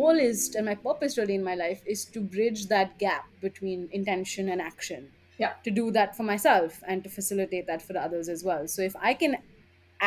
goal 0.00 0.18
is 0.18 0.54
and 0.56 0.66
my 0.66 0.74
purpose 0.74 1.18
really 1.18 1.34
in 1.34 1.44
my 1.44 1.54
life 1.54 1.82
is 1.94 2.04
to 2.16 2.20
bridge 2.20 2.66
that 2.74 2.98
gap 2.98 3.26
between 3.40 3.88
intention 3.92 4.48
and 4.48 4.60
action. 4.72 5.10
Yeah. 5.42 5.52
to 5.64 5.70
do 5.76 5.90
that 5.92 6.14
for 6.16 6.24
myself 6.28 6.82
and 6.86 7.02
to 7.04 7.10
facilitate 7.12 7.66
that 7.66 7.80
for 7.80 7.96
others 8.06 8.28
as 8.32 8.42
well. 8.48 8.66
So 8.72 8.82
if 8.88 8.96
i 9.10 9.12
can 9.20 9.36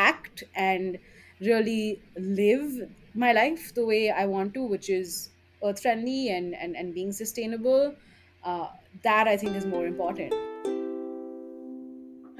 act 0.02 0.43
and 0.55 1.00
really 1.48 2.02
live 2.39 2.75
my 3.23 3.32
life 3.38 3.64
the 3.79 3.86
way 3.88 4.02
i 4.21 4.25
want 4.34 4.54
to 4.57 4.64
which 4.73 4.89
is 4.98 5.18
earth 5.70 5.82
friendly 5.86 6.21
and 6.36 6.55
and, 6.66 6.78
and 6.82 6.94
being 7.00 7.12
sustainable 7.21 7.96
uh, 8.52 8.68
that 9.07 9.28
i 9.34 9.36
think 9.44 9.62
is 9.62 9.68
more 9.75 9.86
important. 9.88 10.41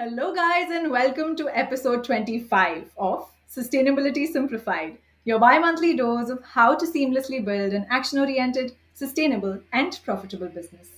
Hello, 0.04 0.34
guys, 0.36 0.72
and 0.76 0.92
welcome 0.92 1.36
to 1.42 1.50
episode 1.64 2.04
25 2.04 2.90
of 2.98 3.30
Sustainability 3.58 4.26
Simplified, 4.28 4.98
your 5.26 5.40
bi 5.40 5.58
monthly 5.58 5.96
dose 5.96 6.30
of 6.30 6.44
how 6.44 6.76
to 6.76 6.86
seamlessly 6.86 7.44
build 7.44 7.72
an 7.72 7.86
action 7.90 8.20
oriented, 8.20 8.76
sustainable, 8.94 9.58
and 9.72 9.98
profitable 10.04 10.50
business. 10.50 10.90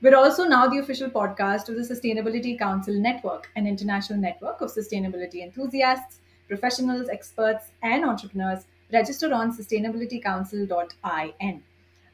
We're 0.00 0.16
also 0.16 0.44
now 0.44 0.68
the 0.68 0.78
official 0.78 1.10
podcast 1.10 1.68
of 1.68 1.74
the 1.74 1.82
Sustainability 1.82 2.56
Council 2.58 2.94
Network, 2.94 3.50
an 3.56 3.66
international 3.66 4.20
network 4.20 4.60
of 4.60 4.70
sustainability 4.70 5.42
enthusiasts, 5.42 6.20
professionals, 6.46 7.08
experts, 7.08 7.72
and 7.82 8.04
entrepreneurs 8.04 8.66
registered 8.92 9.32
on 9.32 9.56
sustainabilitycouncil.in. 9.56 11.62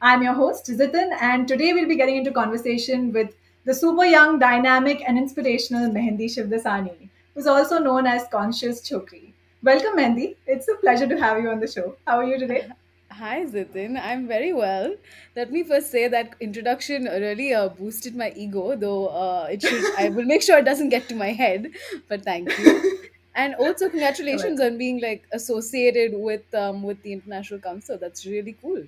I'm 0.01 0.23
your 0.23 0.33
host, 0.33 0.65
Zitin, 0.65 1.15
and 1.21 1.47
today 1.47 1.73
we'll 1.73 1.87
be 1.87 1.97
getting 1.97 2.15
into 2.15 2.31
conversation 2.31 3.11
with 3.11 3.35
the 3.65 3.75
super 3.75 4.05
young, 4.05 4.39
dynamic, 4.39 5.03
and 5.07 5.19
inspirational 5.19 5.91
Mehndi 5.91 6.25
Shivdasani, 6.25 7.09
who's 7.35 7.47
also 7.47 7.77
known 7.77 8.07
as 8.07 8.27
Conscious 8.31 8.81
Chokri. 8.89 9.33
Welcome, 9.63 9.97
Mehndi. 9.97 10.35
It's 10.47 10.67
a 10.67 10.75
pleasure 10.75 11.07
to 11.07 11.17
have 11.17 11.41
you 11.41 11.49
on 11.49 11.59
the 11.59 11.67
show. 11.67 11.95
How 12.05 12.17
are 12.17 12.23
you 12.23 12.39
today? 12.39 12.67
Hi, 13.11 13.45
Zitin. 13.45 13.99
I'm 14.01 14.27
very 14.27 14.53
well. 14.53 14.95
Let 15.35 15.51
me 15.51 15.63
first 15.63 15.91
say 15.91 16.07
that 16.07 16.35
introduction 16.39 17.05
really 17.05 17.53
uh, 17.53 17.69
boosted 17.69 18.15
my 18.15 18.31
ego, 18.35 18.75
though 18.75 19.07
uh, 19.07 19.47
it 19.51 19.61
should. 19.61 19.83
I 19.97 20.09
will 20.09 20.25
make 20.25 20.41
sure 20.43 20.57
it 20.59 20.65
doesn't 20.65 20.89
get 20.89 21.07
to 21.09 21.15
my 21.15 21.31
head. 21.31 21.71
But 22.07 22.23
thank 22.23 22.57
you, 22.57 22.99
and 23.35 23.55
also 23.55 23.85
You're 23.85 23.91
congratulations 23.91 24.59
welcome. 24.59 24.73
on 24.73 24.77
being 24.77 25.01
like 25.01 25.25
associated 25.33 26.13
with 26.29 26.53
um 26.53 26.83
with 26.83 27.01
the 27.03 27.13
International 27.13 27.59
Council. 27.59 27.97
That's 27.99 28.25
really 28.25 28.55
cool. 28.61 28.83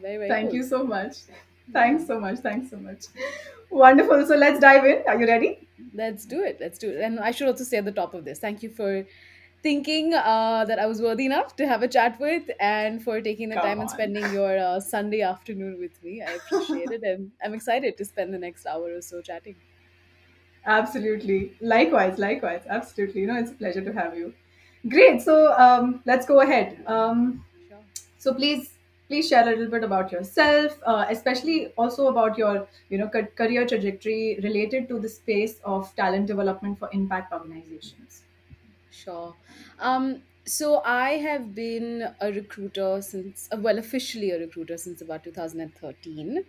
Very 0.00 0.16
very 0.16 0.28
Thank 0.28 0.50
cool. 0.50 0.56
you 0.58 0.62
so 0.64 0.84
much. 0.84 1.18
Thanks 1.72 2.06
so 2.06 2.20
much. 2.20 2.38
Thanks 2.38 2.70
so 2.70 2.76
much. 2.76 3.06
Wonderful. 3.70 4.26
So 4.26 4.36
let's 4.36 4.60
dive 4.60 4.84
in. 4.84 5.02
Are 5.08 5.18
you 5.20 5.26
ready? 5.26 5.66
Let's 5.94 6.24
do 6.24 6.42
it. 6.42 6.58
Let's 6.60 6.78
do 6.78 6.90
it. 6.90 7.00
And 7.00 7.18
I 7.20 7.30
should 7.30 7.48
also 7.48 7.64
say 7.64 7.78
at 7.78 7.84
the 7.84 7.92
top 7.92 8.14
of 8.14 8.24
this, 8.24 8.38
thank 8.38 8.62
you 8.62 8.70
for 8.70 9.04
thinking 9.64 10.14
uh, 10.14 10.64
that 10.66 10.78
I 10.78 10.86
was 10.86 11.02
worthy 11.02 11.26
enough 11.26 11.56
to 11.56 11.66
have 11.66 11.82
a 11.82 11.88
chat 11.88 12.20
with 12.20 12.50
and 12.60 13.02
for 13.02 13.20
taking 13.20 13.48
the 13.48 13.56
Come 13.56 13.62
time 13.66 13.80
and 13.80 13.90
on. 13.90 13.98
spending 13.98 14.30
your 14.30 14.58
uh, 14.58 14.80
Sunday 14.80 15.22
afternoon 15.22 15.78
with 15.80 16.02
me. 16.04 16.22
I 16.22 16.32
appreciate 16.32 16.92
it. 16.92 17.02
And 17.02 17.32
I'm 17.42 17.54
excited 17.54 17.96
to 17.98 18.04
spend 18.04 18.34
the 18.34 18.38
next 18.38 18.66
hour 18.66 18.94
or 18.94 19.00
so 19.02 19.22
chatting. 19.22 19.56
Absolutely. 20.66 21.56
Likewise, 21.60 22.18
likewise. 22.18 22.62
Absolutely. 22.68 23.20
You 23.22 23.26
know, 23.26 23.36
it's 23.38 23.50
a 23.50 23.54
pleasure 23.54 23.84
to 23.84 23.92
have 23.92 24.16
you. 24.16 24.34
Great. 24.88 25.22
So 25.22 25.52
um, 25.54 26.02
let's 26.06 26.26
go 26.26 26.40
ahead. 26.40 26.82
Um, 26.86 27.44
Sure. 27.68 27.84
so 28.18 28.34
please, 28.34 28.78
please 29.08 29.28
share 29.28 29.44
a 29.44 29.50
little 29.52 29.68
bit 29.70 29.84
about 29.84 30.12
yourself, 30.12 30.78
uh, 30.86 31.06
especially 31.10 31.68
also 31.74 32.08
about 32.08 32.38
your, 32.38 32.68
you 32.90 32.98
know, 32.98 33.08
ca- 33.08 33.28
career 33.36 33.66
trajectory 33.66 34.40
related 34.42 34.88
to 34.90 35.00
the 35.00 35.10
space 35.10 35.60
of 35.64 35.94
talent 35.96 36.28
development 36.28 36.78
for 36.78 36.90
impact 36.92 37.32
organizations. 37.32 38.23
Sure. 38.96 39.36
Um, 39.78 40.22
so 40.46 40.82
I 40.84 41.12
have 41.12 41.54
been 41.54 42.14
a 42.20 42.32
recruiter 42.32 43.00
since, 43.02 43.48
uh, 43.52 43.56
well, 43.60 43.78
officially 43.78 44.30
a 44.30 44.38
recruiter 44.38 44.76
since 44.76 45.00
about 45.00 45.24
2013. 45.24 46.44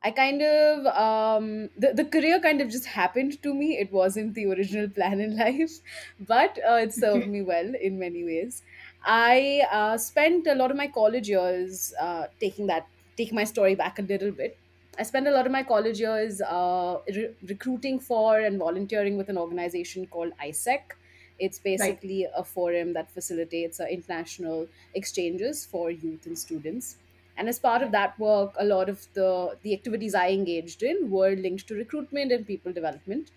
I 0.00 0.12
kind 0.12 0.40
of, 0.42 0.86
um, 0.86 1.70
the, 1.76 1.92
the 1.92 2.04
career 2.04 2.38
kind 2.40 2.60
of 2.60 2.68
just 2.70 2.86
happened 2.86 3.42
to 3.42 3.52
me. 3.52 3.78
It 3.78 3.90
wasn't 3.90 4.34
the 4.34 4.46
original 4.46 4.88
plan 4.98 5.20
in 5.20 5.36
life, 5.36 5.72
but 6.20 6.56
uh, 6.68 6.74
it 6.74 6.92
served 6.92 7.26
me 7.26 7.42
well 7.42 7.74
in 7.74 7.98
many 7.98 8.22
ways. 8.24 8.62
I 9.02 9.66
uh, 9.72 9.98
spent 9.98 10.46
a 10.46 10.54
lot 10.54 10.70
of 10.70 10.76
my 10.76 10.86
college 10.88 11.28
years 11.28 11.92
uh, 12.00 12.26
taking 12.38 12.66
that, 12.68 12.86
taking 13.16 13.34
my 13.34 13.44
story 13.44 13.74
back 13.74 13.98
a 13.98 14.02
little 14.02 14.30
bit. 14.30 14.60
I 14.96 15.02
spent 15.04 15.26
a 15.26 15.30
lot 15.32 15.46
of 15.46 15.52
my 15.52 15.62
college 15.64 15.98
years 16.00 16.40
uh, 16.42 16.98
re- 17.08 17.34
recruiting 17.42 17.98
for 17.98 18.38
and 18.38 18.58
volunteering 18.58 19.16
with 19.16 19.28
an 19.28 19.38
organization 19.38 20.06
called 20.06 20.32
AIESEC 20.40 20.92
it's 21.38 21.58
Right. 21.78 21.98
basically 21.98 22.26
a 22.36 22.44
forum 22.44 22.92
that 22.94 23.10
facilitates 23.10 23.80
uh, 23.80 23.84
international 23.86 24.68
exchanges 24.94 25.64
for 25.66 25.90
youth 25.90 26.26
and 26.26 26.38
students. 26.38 26.96
And 27.36 27.48
as 27.48 27.60
part 27.60 27.82
of 27.82 27.92
that 27.92 28.18
work, 28.18 28.54
a 28.58 28.64
lot 28.64 28.88
of 28.88 29.06
the, 29.14 29.58
the 29.62 29.72
activities 29.72 30.14
I 30.14 30.30
engaged 30.30 30.82
in 30.82 31.10
were 31.10 31.36
linked 31.36 31.68
to 31.68 31.74
recruitment 31.74 32.32
and 32.32 32.46
people 32.46 32.72
development. 32.72 33.30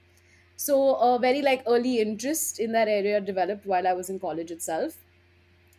So 0.56 0.96
a 0.96 1.20
very 1.20 1.42
like 1.42 1.64
early 1.68 2.00
interest 2.00 2.60
in 2.60 2.72
that 2.74 2.88
area 2.88 3.22
developed 3.22 3.66
while 3.66 3.88
I 3.88 3.94
was 3.94 4.10
in 4.10 4.20
college 4.20 4.52
itself 4.52 5.06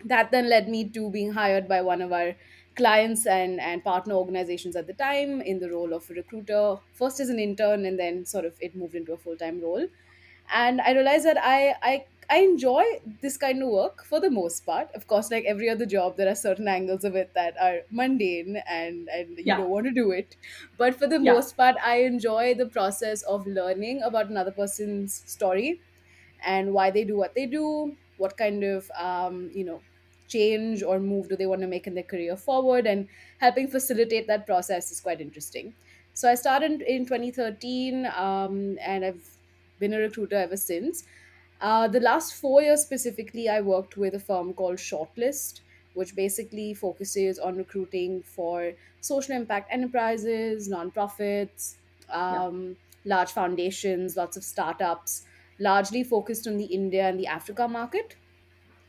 that 0.05 0.31
then 0.31 0.49
led 0.49 0.69
me 0.69 0.88
to 0.91 1.11
being 1.11 1.32
hired 1.32 1.69
by 1.69 1.81
one 1.82 2.03
of 2.03 2.12
our 2.12 2.34
clients 2.77 3.27
and, 3.27 3.61
and 3.61 3.84
partner 3.84 4.15
organizations 4.15 4.75
at 4.77 4.87
the 4.87 4.94
time 4.94 5.41
in 5.41 5.59
the 5.61 5.71
role 5.71 5.93
of 5.93 6.09
a 6.11 6.15
recruiter 6.15 6.77
first 6.93 7.21
as 7.21 7.28
an 7.28 7.38
intern 7.38 7.84
and 7.84 7.99
then 7.99 8.25
sort 8.25 8.44
of 8.44 8.56
it 8.61 8.75
moved 8.75 8.94
into 8.94 9.12
a 9.12 9.19
full-time 9.19 9.61
role 9.61 9.87
and 10.52 10.80
i 10.80 10.92
realized 10.92 11.24
that 11.26 11.38
i 11.38 11.74
i 11.82 12.06
I 12.30 12.36
enjoy 12.38 12.84
this 13.20 13.36
kind 13.36 13.62
of 13.62 13.68
work 13.68 14.04
for 14.04 14.18
the 14.18 14.30
most 14.30 14.60
part. 14.64 14.88
Of 14.94 15.06
course, 15.06 15.30
like 15.30 15.44
every 15.44 15.68
other 15.68 15.84
job, 15.84 16.16
there 16.16 16.28
are 16.30 16.34
certain 16.34 16.66
angles 16.66 17.04
of 17.04 17.14
it 17.14 17.34
that 17.34 17.60
are 17.60 17.80
mundane 17.90 18.56
and, 18.66 19.06
and 19.12 19.36
you 19.36 19.54
Yeah. 19.54 19.54
don't 19.54 19.68
want 19.68 19.84
to 19.86 19.92
do 19.92 20.12
it. 20.12 20.36
But 20.78 20.94
for 20.94 21.06
the 21.06 21.18
Yeah. 21.20 21.32
most 21.32 21.58
part, 21.58 21.76
I 21.84 21.96
enjoy 22.04 22.54
the 22.54 22.68
process 22.70 23.20
of 23.24 23.46
learning 23.46 24.00
about 24.02 24.30
another 24.30 24.52
person's 24.52 25.14
story 25.30 25.82
and 26.44 26.72
why 26.72 26.90
they 26.90 27.04
do 27.04 27.16
what 27.16 27.34
they 27.34 27.46
do, 27.46 27.96
what 28.16 28.36
kind 28.36 28.64
of 28.64 28.90
um, 28.98 29.50
you 29.54 29.64
know 29.64 29.84
change 30.28 30.82
or 30.82 30.98
move 30.98 31.28
do 31.28 31.36
they 31.36 31.46
want 31.46 31.60
to 31.60 31.66
make 31.66 31.86
in 31.86 31.94
their 31.94 32.04
career 32.04 32.36
forward, 32.36 32.86
and 32.86 33.08
helping 33.38 33.69
facilitate 33.69 34.26
that 34.26 34.46
process 34.46 34.90
is 34.90 35.00
quite 35.00 35.20
interesting. 35.20 35.74
So 36.14 36.28
I 36.30 36.34
started 36.34 36.82
in 36.82 37.06
2013, 37.06 38.06
um, 38.06 38.76
and 38.80 39.04
I've 39.04 39.38
been 39.82 39.94
a 39.94 39.98
recruiter 39.98 40.37
ever 40.37 40.56
since. 40.56 41.04
Uh, 41.60 41.87
the 41.88 42.00
last 42.00 42.34
four 42.34 42.62
years 42.62 42.82
specifically, 42.82 43.48
I 43.48 43.60
worked 43.60 43.97
with 43.97 44.15
a 44.15 44.20
firm 44.20 44.54
called 44.54 44.78
Shortlist, 44.78 45.60
which 45.94 46.16
basically 46.16 46.75
focuses 46.75 47.38
on 47.38 47.56
recruiting 47.56 48.22
for 48.22 48.72
social 49.00 49.37
impact 49.37 49.72
enterprises, 49.72 50.69
nonprofits, 50.69 51.76
Yeah. 52.28 52.43
um, 52.48 52.76
large 53.04 53.31
foundations, 53.32 54.16
lots 54.16 54.37
of 54.37 54.44
startups, 54.44 55.25
largely 55.59 56.03
focused 56.04 56.47
on 56.47 56.56
the 56.56 56.64
India 56.81 57.09
and 57.09 57.19
the 57.20 57.26
Africa 57.28 57.69
market. 57.69 58.16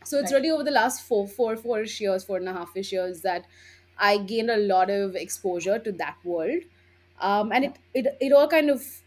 So 0.05 0.19
it's 0.19 0.31
Right. 0.31 0.33
really 0.33 0.49
over 0.49 0.63
the 0.63 0.71
last 0.71 1.03
four, 1.07 1.27
four, 1.27 1.55
four-ish 1.55 2.01
years, 2.01 2.25
four 2.25 2.37
and 2.37 2.49
a 2.49 2.53
half-ish 2.53 2.91
years 2.91 3.21
that 3.21 3.45
I 3.97 4.17
gained 4.17 4.49
a 4.51 4.57
lot 4.57 4.89
of 4.89 5.15
exposure 5.15 5.79
to 5.79 5.91
that 5.93 6.17
world. 6.23 6.63
Um, 7.19 7.51
and 7.51 7.63
Yeah. 7.63 7.71
it, 7.71 7.79
it, 7.93 8.07
it 8.19 8.33
all 8.33 8.47
kind 8.47 8.69
of 8.69 9.02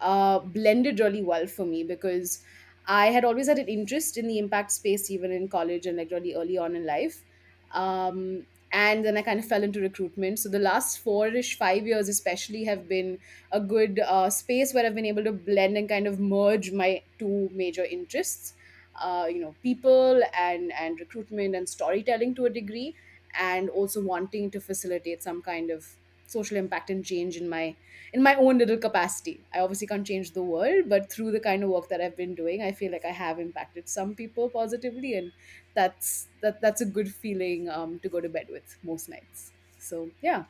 uh, 0.00 0.38
blended 0.40 1.00
really 1.00 1.22
well 1.22 1.46
for 1.46 1.64
me 1.66 1.84
because 1.84 2.42
I 2.86 3.06
had 3.06 3.24
always 3.24 3.46
had 3.48 3.58
an 3.58 3.68
interest 3.68 4.16
in 4.16 4.26
the 4.26 4.38
impact 4.38 4.72
space, 4.72 5.10
even 5.10 5.30
in 5.32 5.48
college 5.48 5.86
and 5.86 5.96
like 5.96 6.10
really 6.10 6.34
early 6.34 6.58
on 6.58 6.74
in 6.74 6.84
life. 6.86 7.24
Um, 7.72 8.46
and 8.72 9.04
then 9.04 9.16
I 9.16 9.22
kind 9.22 9.38
of 9.38 9.46
fell 9.46 9.62
into 9.62 9.80
recruitment. 9.80 10.38
So 10.38 10.48
the 10.48 10.58
last 10.58 10.98
four-ish, 10.98 11.58
five 11.58 11.86
years 11.86 12.08
especially 12.08 12.64
have 12.64 12.88
been 12.88 13.18
a 13.50 13.60
good 13.60 14.00
uh, 14.00 14.30
space 14.30 14.72
where 14.72 14.86
I've 14.86 14.94
been 14.94 15.06
able 15.06 15.24
to 15.24 15.32
blend 15.32 15.76
and 15.76 15.88
kind 15.88 16.06
of 16.06 16.18
merge 16.18 16.72
my 16.72 17.02
two 17.18 17.50
major 17.52 17.84
interests. 17.84 18.54
Uh, 18.94 19.26
you 19.30 19.40
know, 19.40 19.54
people 19.62 20.22
and 20.36 20.70
and 20.72 21.00
recruitment 21.00 21.54
and 21.54 21.68
storytelling 21.68 22.34
to 22.34 22.44
a 22.44 22.50
degree, 22.50 22.94
and 23.38 23.70
also 23.70 24.02
wanting 24.02 24.50
to 24.50 24.60
facilitate 24.60 25.22
some 25.22 25.40
kind 25.42 25.70
of 25.70 25.96
social 26.32 26.56
impact 26.56 26.90
and 26.90 27.04
change 27.04 27.36
in 27.36 27.48
my 27.48 27.76
in 28.12 28.22
my 28.22 28.34
own 28.36 28.58
little 28.58 28.78
capacity. 28.78 29.46
I 29.54 29.60
obviously 29.60 29.86
can't 29.86 30.06
change 30.06 30.32
the 30.32 30.42
world, 30.42 30.88
but 30.88 31.10
through 31.12 31.32
the 31.32 31.40
kind 31.40 31.62
of 31.64 31.70
work 31.70 31.88
that 31.90 32.00
I've 32.00 32.16
been 32.16 32.34
doing, 32.34 32.62
I 32.62 32.72
feel 32.72 32.92
like 32.92 33.04
I 33.04 33.12
have 33.12 33.38
impacted 33.38 33.88
some 33.88 34.14
people 34.14 34.50
positively, 34.50 35.14
and 35.14 35.32
that's 35.74 36.28
that 36.42 36.60
that's 36.60 36.80
a 36.80 36.86
good 36.86 37.08
feeling 37.14 37.68
um, 37.68 38.00
to 38.00 38.08
go 38.08 38.20
to 38.20 38.28
bed 38.28 38.46
with 38.50 38.76
most 38.82 39.08
nights. 39.08 39.52
So 39.78 40.10
yeah, 40.22 40.44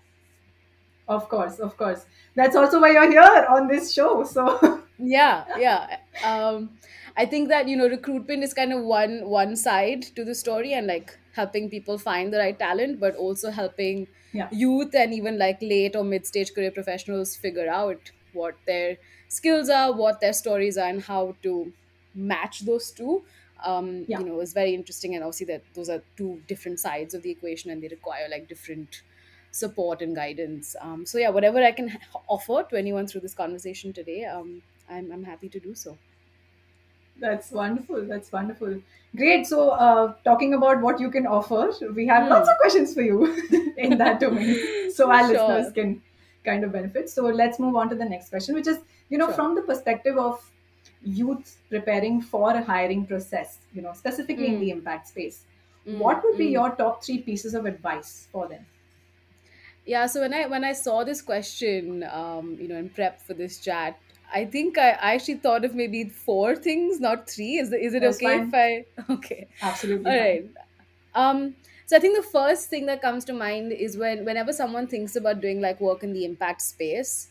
Of 1.08 1.28
course. 1.28 1.58
Of 1.58 1.76
course. 1.76 2.06
That's 2.36 2.56
also 2.56 2.80
why 2.80 2.92
you're 2.92 3.10
here 3.10 3.46
on 3.50 3.66
this 3.68 3.92
show. 3.92 4.24
So, 4.24 4.84
yeah, 4.98 5.44
yeah. 5.54 5.98
Um, 6.22 6.78
I 7.16 7.26
think 7.26 7.48
that 7.48 7.68
you 7.68 7.76
know 7.76 7.88
recruitment 7.88 8.44
is 8.44 8.54
kind 8.54 8.72
of 8.72 8.84
one 8.84 9.28
one 9.28 9.56
side 9.56 10.02
to 10.16 10.24
the 10.24 10.34
story, 10.34 10.72
and 10.72 10.86
like 10.86 11.18
helping 11.32 11.68
people 11.70 11.98
find 11.98 12.32
the 12.32 12.38
right 12.38 12.58
talent, 12.58 13.00
but 13.00 13.14
also 13.16 13.50
helping 13.50 14.08
yeah. 14.32 14.48
youth 14.50 14.94
and 14.94 15.14
even 15.14 15.38
like 15.38 15.58
late 15.60 15.96
or 15.96 16.04
mid 16.04 16.26
stage 16.26 16.52
career 16.54 16.70
professionals 16.70 17.36
figure 17.36 17.68
out 17.68 18.10
what 18.32 18.56
their 18.66 18.96
skills 19.28 19.68
are, 19.68 19.92
what 19.92 20.20
their 20.20 20.32
stories 20.32 20.76
are, 20.78 20.88
and 20.88 21.02
how 21.02 21.36
to 21.42 21.72
match 22.14 22.60
those 22.60 22.90
two. 22.92 23.24
um, 23.70 23.88
Yeah. 24.06 24.18
you 24.18 24.24
know 24.26 24.40
is 24.44 24.52
very 24.54 24.70
interesting 24.76 25.12
and 25.16 25.22
obviously 25.24 25.46
that 25.48 25.62
those 25.74 25.88
are 25.88 26.02
two 26.20 26.30
different 26.52 26.80
sides 26.80 27.14
of 27.14 27.22
the 27.26 27.30
equation 27.34 27.70
and 27.70 27.82
they 27.82 27.88
require 27.92 28.24
like 28.32 28.48
different 28.52 28.96
support 29.50 30.02
and 30.02 30.16
guidance 30.16 30.74
um, 30.80 31.04
so 31.06 31.18
yeah 31.18 31.28
whatever 31.36 31.62
i 31.62 31.70
can 31.72 31.90
offer 32.36 32.64
to 32.70 32.76
anyone 32.76 33.06
through 33.06 33.20
this 33.20 33.34
conversation 33.34 33.92
today 33.92 34.24
um, 34.24 34.62
I'm, 34.88 35.12
I'm 35.12 35.22
happy 35.24 35.48
to 35.50 35.60
do 35.60 35.74
so 35.76 35.98
That's 37.20 37.50
wonderful. 37.52 38.04
That's 38.06 38.32
wonderful. 38.32 38.80
Great. 39.16 39.46
So, 39.46 39.70
uh, 39.70 40.14
talking 40.24 40.54
about 40.54 40.80
what 40.80 41.00
you 41.00 41.10
can 41.10 41.26
offer, 41.26 41.72
we 41.94 42.06
have 42.06 42.28
lots 42.28 42.48
Hmm. 42.48 42.52
of 42.52 42.58
questions 42.58 42.94
for 42.94 43.02
you 43.02 43.74
in 43.76 43.98
that 43.98 44.20
domain. 44.20 44.90
So, 44.92 45.10
our 45.10 45.28
listeners 45.32 45.72
can 45.72 46.02
kind 46.44 46.64
of 46.64 46.72
benefit. 46.72 47.10
So, 47.10 47.24
let's 47.26 47.58
move 47.58 47.76
on 47.76 47.88
to 47.90 47.94
the 47.94 48.04
next 48.04 48.30
question, 48.30 48.54
which 48.54 48.66
is, 48.66 48.78
you 49.10 49.18
know, 49.18 49.26
sure 49.26 49.34
from 49.34 49.54
the 49.54 49.62
perspective 49.62 50.16
of 50.18 50.40
youth 51.02 51.58
preparing 51.68 52.20
for 52.22 52.50
a 52.52 52.62
hiring 52.62 53.06
process, 53.06 53.58
you 53.74 53.82
know, 53.82 53.92
specifically 53.92 54.46
in 54.46 54.60
the 54.60 54.68
mm, 54.70 54.72
impact 54.78 55.08
space, 55.08 55.44
mm, 55.86 55.98
what 55.98 56.22
would 56.24 56.38
be 56.38 56.48
mm. 56.48 56.52
your 56.52 56.70
top 56.76 57.04
three 57.04 57.18
pieces 57.18 57.54
of 57.54 57.66
advice 57.66 58.28
for 58.32 58.48
them? 58.48 58.66
Yeah, 59.84 60.06
so 60.06 60.20
when 60.20 60.32
I 60.32 60.46
when 60.46 60.64
I 60.64 60.72
saw 60.74 61.02
this 61.04 61.20
question, 61.22 62.04
um, 62.04 62.56
you 62.60 62.68
know, 62.68 62.76
in 62.76 62.88
prep 62.88 63.20
for 63.20 63.34
this 63.34 63.58
chat, 63.58 63.98
I 64.32 64.44
think 64.46 64.78
I, 64.78 64.90
I 64.92 65.14
actually 65.14 65.36
thought 65.38 65.64
of 65.64 65.74
maybe 65.74 66.08
four 66.08 66.56
things, 66.56 67.00
not 67.00 67.28
three. 67.28 67.56
Is 67.58 67.72
it, 67.72 67.80
is 67.80 67.94
it 67.94 68.02
That's 68.02 68.18
okay 68.18 68.38
if. 68.38 68.48
I? 68.54 68.84
Okay, 69.10 69.48
Absolutely 69.62 70.12
all 70.12 70.16
fine. 70.16 70.28
right. 70.28 70.44
Um, 71.14 71.56
so 71.86 71.96
I 71.96 72.00
think 72.00 72.16
the 72.16 72.28
first 72.30 72.70
thing 72.70 72.86
that 72.86 73.02
comes 73.02 73.24
to 73.26 73.32
mind 73.32 73.72
is 73.72 73.96
when 73.96 74.24
whenever 74.24 74.52
someone 74.52 74.86
thinks 74.86 75.16
about 75.16 75.40
doing 75.40 75.60
like 75.60 75.80
work 75.80 76.02
in 76.02 76.12
the 76.12 76.24
impact 76.24 76.62
space, 76.62 77.30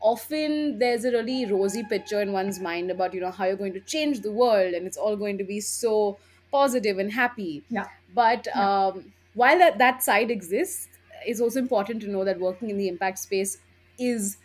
often 0.00 0.78
there's 0.78 1.04
a 1.04 1.12
really 1.12 1.46
rosy 1.46 1.84
picture 1.84 2.20
in 2.20 2.32
one's 2.32 2.60
mind 2.60 2.90
about 2.90 3.14
you 3.14 3.20
know 3.20 3.30
how 3.30 3.44
you're 3.46 3.56
going 3.56 3.72
to 3.74 3.80
change 3.80 4.20
the 4.20 4.32
world 4.32 4.74
and 4.74 4.86
it's 4.86 4.96
all 4.96 5.16
going 5.16 5.38
to 5.38 5.44
be 5.44 5.60
so 5.60 6.18
positive 6.50 6.98
and 6.98 7.12
happy 7.12 7.64
Yeah. 7.68 7.88
but 8.08 8.46
Yeah. 8.54 8.66
um, 8.66 9.12
while 9.34 9.56
that, 9.58 9.78
that 9.78 10.02
side 10.02 10.30
exists 10.30 10.88
it's 11.24 11.40
also 11.40 11.60
important 11.60 12.02
to 12.02 12.08
know 12.08 12.24
that 12.24 12.40
working 12.40 12.68
in 12.68 12.76
the 12.78 12.88
impact 12.88 13.18
space 13.18 13.58
is 13.98 14.38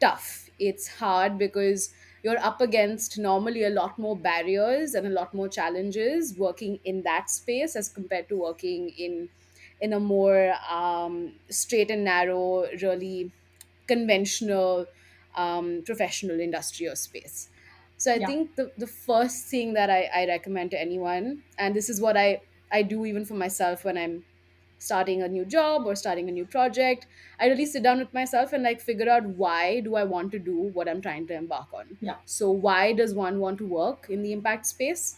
tough 0.00 0.41
it's 0.68 0.86
hard 0.88 1.38
because 1.38 1.92
you're 2.22 2.38
up 2.38 2.60
against 2.60 3.18
normally 3.18 3.64
a 3.64 3.70
lot 3.70 3.98
more 3.98 4.16
barriers 4.16 4.94
and 4.94 5.06
a 5.06 5.10
lot 5.10 5.34
more 5.34 5.48
challenges 5.48 6.36
working 6.38 6.78
in 6.84 7.02
that 7.02 7.30
space 7.30 7.74
as 7.76 7.88
compared 7.88 8.28
to 8.28 8.36
working 8.38 8.90
in 8.90 9.28
in 9.80 9.92
a 9.92 9.98
more 10.00 10.54
um, 10.70 11.34
straight 11.50 11.90
and 11.90 12.04
narrow 12.04 12.66
really 12.80 13.32
conventional 13.86 14.86
um, 15.34 15.82
professional 15.84 16.40
industrial 16.40 16.96
space. 16.96 17.48
So 17.96 18.12
I 18.12 18.18
Yeah. 18.18 18.28
think 18.28 18.56
the, 18.56 18.72
the 18.76 18.86
first 18.86 19.48
thing 19.48 19.74
that 19.74 19.90
I, 19.90 20.04
I 20.14 20.26
recommend 20.26 20.70
to 20.72 20.80
anyone, 20.80 21.44
and 21.58 21.74
this 21.74 21.88
is 21.88 22.00
what 22.00 22.16
I, 22.16 22.42
I 22.70 22.82
do 22.82 23.04
even 23.04 23.24
for 23.24 23.34
myself 23.34 23.84
when 23.84 23.96
I'm 23.96 24.24
starting 24.82 25.22
a 25.22 25.28
new 25.28 25.44
job 25.44 25.86
or 25.86 25.94
starting 25.94 26.28
a 26.28 26.32
new 26.32 26.44
project, 26.44 27.06
I 27.38 27.46
really 27.46 27.66
sit 27.66 27.82
down 27.82 27.98
with 27.98 28.12
myself 28.12 28.52
and 28.52 28.62
like 28.62 28.80
figure 28.80 29.08
out 29.08 29.24
why 29.24 29.80
do 29.80 29.94
I 29.94 30.04
want 30.04 30.32
to 30.32 30.38
do 30.38 30.56
what 30.74 30.88
I'm 30.88 31.00
trying 31.00 31.26
to 31.28 31.34
embark 31.34 31.72
on. 31.72 31.96
Yeah. 32.00 32.16
So 32.26 32.50
why 32.50 32.92
does 32.92 33.14
one 33.14 33.38
want 33.38 33.58
to 33.58 33.66
work 33.66 34.06
in 34.10 34.22
the 34.22 34.32
impact 34.32 34.66
space? 34.66 35.16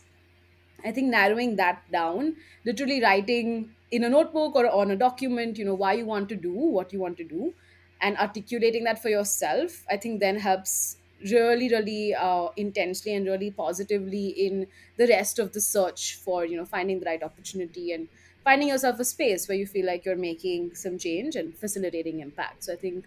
I 0.84 0.92
think 0.92 1.08
narrowing 1.08 1.56
that 1.56 1.82
down, 1.90 2.36
literally 2.64 3.02
writing 3.02 3.70
in 3.90 4.04
a 4.04 4.08
notebook 4.08 4.54
or 4.54 4.70
on 4.70 4.90
a 4.90 4.96
document, 4.96 5.56
you 5.58 5.64
know, 5.64 5.74
why 5.74 5.94
you 5.94 6.04
want 6.04 6.28
to 6.28 6.36
do 6.36 6.52
what 6.52 6.92
you 6.92 7.00
want 7.00 7.16
to 7.16 7.24
do 7.24 7.54
and 8.00 8.18
articulating 8.18 8.84
that 8.84 9.00
for 9.00 9.08
yourself, 9.08 9.84
I 9.90 9.96
think 9.96 10.20
then 10.20 10.38
helps 10.38 10.98
really, 11.30 11.68
really 11.70 12.14
uh, 12.14 12.48
intensely 12.56 13.14
and 13.14 13.26
really 13.26 13.50
positively 13.50 14.28
in 14.28 14.66
the 14.98 15.06
rest 15.06 15.38
of 15.38 15.52
the 15.52 15.60
search 15.60 16.16
for, 16.16 16.44
you 16.44 16.56
know, 16.56 16.66
finding 16.66 17.00
the 17.00 17.06
right 17.06 17.22
opportunity 17.22 17.92
and 17.92 18.08
finding 18.44 18.68
yourself 18.68 19.00
a 19.00 19.04
space 19.04 19.48
where 19.48 19.56
you 19.56 19.66
feel 19.66 19.86
like 19.86 20.04
you're 20.04 20.16
making 20.16 20.74
some 20.74 20.98
change 20.98 21.34
and 21.36 21.56
facilitating 21.56 22.20
impact. 22.20 22.64
So 22.64 22.72
I 22.74 22.76
think 22.76 23.06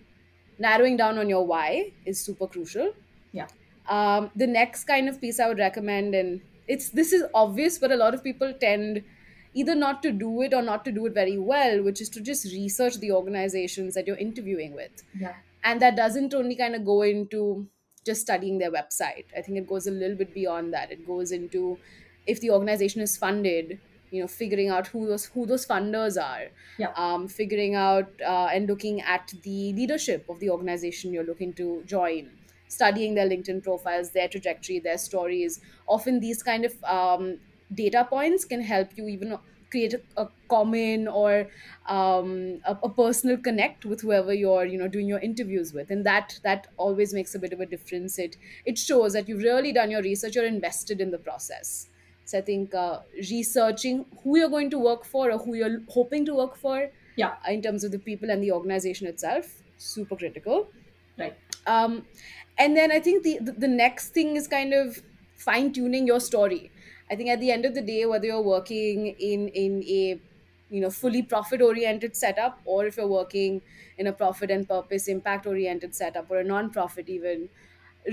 narrowing 0.60 0.98
down 0.98 1.18
on 1.18 1.30
your 1.30 1.46
why 1.46 1.92
is 2.06 2.20
super 2.20 2.48
crucial 2.48 2.94
Yeah. 3.32 3.48
um, 3.88 4.32
the 4.36 4.48
next 4.48 4.86
kind 4.86 5.08
of 5.10 5.22
piece 5.22 5.40
I 5.40 5.48
would 5.48 5.60
recommend, 5.60 6.16
and 6.16 6.42
it's 6.68 6.90
this 6.90 7.14
is 7.14 7.24
obvious, 7.34 7.78
but 7.78 7.92
a 7.92 7.96
lot 7.96 8.14
of 8.14 8.24
people 8.24 8.54
tend 8.54 9.04
either 9.54 9.76
not 9.76 10.02
to 10.04 10.12
do 10.12 10.42
it 10.42 10.54
or 10.54 10.62
not 10.62 10.84
to 10.86 10.92
do 10.92 11.06
it 11.06 11.14
very 11.14 11.38
well, 11.38 11.82
which 11.84 12.02
is 12.02 12.10
to 12.10 12.22
just 12.22 12.46
research 12.46 12.98
the 13.00 13.12
organizations 13.12 13.94
that 13.96 14.06
you're 14.08 14.18
interviewing 14.18 14.74
with 14.74 15.04
Yeah. 15.20 15.36
and 15.64 15.82
that 15.82 15.96
doesn't 15.96 16.34
only 16.34 16.56
kind 16.56 16.76
of 16.76 16.86
go 16.86 17.02
into 17.04 17.68
just 18.06 18.22
studying 18.22 18.58
their 18.60 18.72
website 18.72 19.26
i 19.38 19.42
think 19.46 19.58
it 19.62 19.68
goes 19.72 19.86
a 19.88 19.92
little 19.92 20.16
bit 20.20 20.34
beyond 20.34 20.74
that 20.74 20.92
it 20.96 21.06
goes 21.06 21.32
into 21.38 21.78
if 22.26 22.40
the 22.44 22.50
organization 22.58 23.02
is 23.02 23.16
funded 23.24 23.74
you 24.10 24.22
know 24.22 24.28
figuring 24.28 24.70
out 24.70 24.88
who 24.88 25.08
those 25.08 25.26
who 25.26 25.46
those 25.46 25.66
funders 25.66 26.22
are 26.22 26.50
Yeah. 26.78 26.94
um, 26.96 27.28
figuring 27.28 27.76
out 27.76 28.10
uh, 28.26 28.48
and 28.52 28.68
looking 28.68 29.02
at 29.02 29.32
the 29.44 29.74
leadership 29.74 30.26
of 30.30 30.40
the 30.40 30.50
organization 30.50 31.14
you're 31.14 31.26
looking 31.26 31.54
to 31.56 31.84
join 31.86 32.32
studying 32.68 33.14
their 33.16 33.28
linkedin 33.30 33.64
profiles 33.64 34.12
their 34.12 34.28
trajectory 34.28 34.80
their 34.80 34.98
stories. 34.98 35.60
Often 35.88 36.20
these 36.20 36.44
kind 36.44 36.66
of 36.66 36.74
um, 36.84 37.40
data 37.74 38.06
points 38.10 38.46
can 38.46 38.62
help 38.62 38.90
you 38.98 39.08
even 39.08 39.38
create 39.70 39.94
a, 39.94 40.02
a 40.22 40.30
common 40.50 41.08
or 41.08 41.50
um, 41.88 42.60
a, 42.66 42.78
a 42.84 42.94
personal 42.94 43.38
connect 43.38 43.86
with 43.86 44.02
whoever 44.02 44.34
you're 44.34 44.66
you 44.66 44.78
know 44.78 44.88
doing 44.88 45.08
your 45.08 45.20
interviews 45.20 45.74
with. 45.74 45.90
And 45.92 46.06
that 46.06 46.40
that 46.44 46.68
always 46.78 47.14
makes 47.14 47.36
a 47.36 47.40
bit 47.40 47.54
of 47.54 47.60
a 47.60 47.66
difference. 47.66 48.18
It 48.20 48.38
it 48.66 48.78
shows 48.78 49.14
that 49.14 49.28
you've 49.28 49.44
really 49.44 49.72
done 49.74 49.92
your 49.92 50.02
research 50.02 50.36
you're 50.36 50.46
invested 50.46 51.00
in 51.02 51.12
the 51.12 51.20
process 51.20 51.88
so 52.28 52.38
i 52.40 52.42
think 52.50 52.76
uh, 52.84 53.00
researching 53.32 54.00
who 54.24 54.38
you're 54.40 54.54
going 54.56 54.70
to 54.76 54.80
work 54.88 55.06
for 55.14 55.26
or 55.32 55.38
who 55.46 55.56
you're 55.62 55.78
hoping 55.98 56.26
to 56.32 56.36
work 56.44 56.56
for 56.66 56.78
Yeah. 57.22 57.36
uh, 57.48 57.52
in 57.58 57.62
terms 57.68 57.84
of 57.84 57.92
the 57.92 58.00
people 58.10 58.30
and 58.36 58.44
the 58.44 58.52
organization 58.60 59.08
itself 59.14 59.54
super 59.78 60.16
critical 60.24 60.68
Right. 61.18 61.38
um, 61.66 62.08
and 62.58 62.76
then 62.78 62.92
i 62.92 63.00
think 63.00 63.24
the, 63.24 63.40
the 63.42 63.54
the 63.54 63.68
next 63.68 64.10
thing 64.14 64.36
is 64.36 64.48
kind 64.48 64.74
of 64.74 65.02
fine 65.48 65.72
tuning 65.74 66.08
your 66.08 66.20
story 66.20 66.72
i 67.12 67.16
think 67.16 67.30
at 67.30 67.40
the 67.40 67.52
end 67.52 67.66
of 67.66 67.74
the 67.76 67.82
day 67.82 68.06
whether 68.06 68.26
you're 68.28 68.42
working 68.50 69.08
in 69.32 69.48
in 69.50 69.84
a 69.84 70.22
you 70.70 70.82
know 70.82 70.90
fully 70.90 71.22
profit 71.24 71.62
oriented 71.62 72.16
setup 72.16 72.60
or 72.66 72.86
if 72.86 72.98
you're 72.98 73.08
working 73.08 73.62
in 73.98 74.08
a 74.08 74.14
profit 74.14 74.52
and 74.52 74.68
purpose 74.68 75.08
impact 75.08 75.46
oriented 75.46 75.96
setup 75.96 76.30
or 76.30 76.40
a 76.40 76.44
non-profit 76.44 77.08
even 77.10 77.50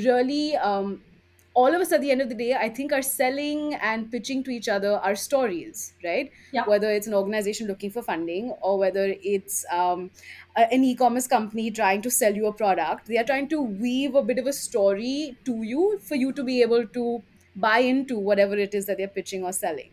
really 0.05 0.56
um, 0.56 1.05
all 1.54 1.74
of 1.74 1.80
us 1.80 1.92
at 1.92 2.00
the 2.00 2.10
end 2.10 2.20
of 2.22 2.28
the 2.28 2.34
day 2.34 2.54
i 2.54 2.68
think 2.68 2.92
are 2.92 3.02
selling 3.02 3.74
and 3.90 4.10
pitching 4.10 4.42
to 4.44 4.50
each 4.50 4.68
other 4.68 4.92
our 5.08 5.14
stories 5.14 5.94
right 6.04 6.30
Yeah. 6.52 6.64
whether 6.66 6.90
it's 6.90 7.06
an 7.06 7.14
organization 7.14 7.66
looking 7.68 7.90
for 7.90 8.02
funding 8.02 8.50
or 8.62 8.78
whether 8.78 9.04
it's 9.34 9.64
um, 9.70 10.11
an 10.56 10.84
e-commerce 10.84 11.26
company 11.26 11.70
trying 11.70 12.02
to 12.02 12.11
sell 12.11 12.34
you 12.34 12.46
a 12.46 12.52
product 12.52 13.06
they 13.06 13.18
are 13.18 13.25
trying 13.32 13.49
to 13.50 13.61
weave 13.62 14.14
a 14.14 14.23
bit 14.23 14.38
of 14.38 14.46
a 14.46 14.52
story 14.52 15.38
to 15.44 15.62
you 15.62 15.99
for 16.08 16.14
you 16.16 16.32
to 16.32 16.42
be 16.44 16.61
able 16.62 16.87
to 16.88 17.23
buy 17.56 17.78
into 17.78 18.18
whatever 18.18 18.56
it 18.56 18.75
is 18.75 18.87
that 18.87 18.96
they're 18.99 19.16
pitching 19.20 19.44
or 19.44 19.52
selling 19.52 19.92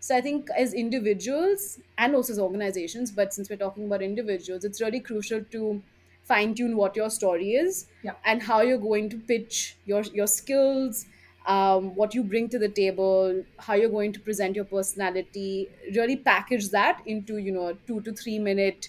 so 0.00 0.14
I 0.16 0.20
think 0.20 0.48
as 0.56 0.74
individuals 0.74 1.80
and 1.96 2.14
also 2.14 2.34
as 2.34 2.38
organizations, 2.38 3.10
but 3.10 3.32
since 3.32 3.48
we're 3.48 3.56
talking 3.56 3.86
about 3.86 4.02
individuals, 4.02 4.62
it's 4.62 4.80
really 4.80 5.00
crucial 5.00 5.42
to 5.42 5.82
fine 6.24 6.54
tune 6.54 6.76
what 6.76 6.96
your 6.96 7.10
story 7.10 7.50
is 7.52 7.86
Yeah. 8.02 8.14
and 8.24 8.42
how 8.42 8.60
you're 8.62 8.78
going 8.78 9.10
to 9.10 9.18
pitch 9.18 9.78
your 9.84 10.02
your 10.20 10.26
skills, 10.26 11.06
um, 11.46 11.94
what 11.94 12.14
you 12.14 12.24
bring 12.24 12.48
to 12.50 12.58
the 12.58 12.68
table, 12.68 13.44
how 13.58 13.74
you're 13.74 13.90
going 13.90 14.12
to 14.14 14.20
present 14.20 14.56
your 14.56 14.64
personality. 14.64 15.70
Really 15.94 16.16
package 16.16 16.70
that 16.70 17.02
into 17.06 17.38
you 17.38 17.52
know 17.52 17.66
a 17.68 17.74
two 17.86 18.00
to 18.02 18.12
three 18.12 18.38
minute 18.38 18.88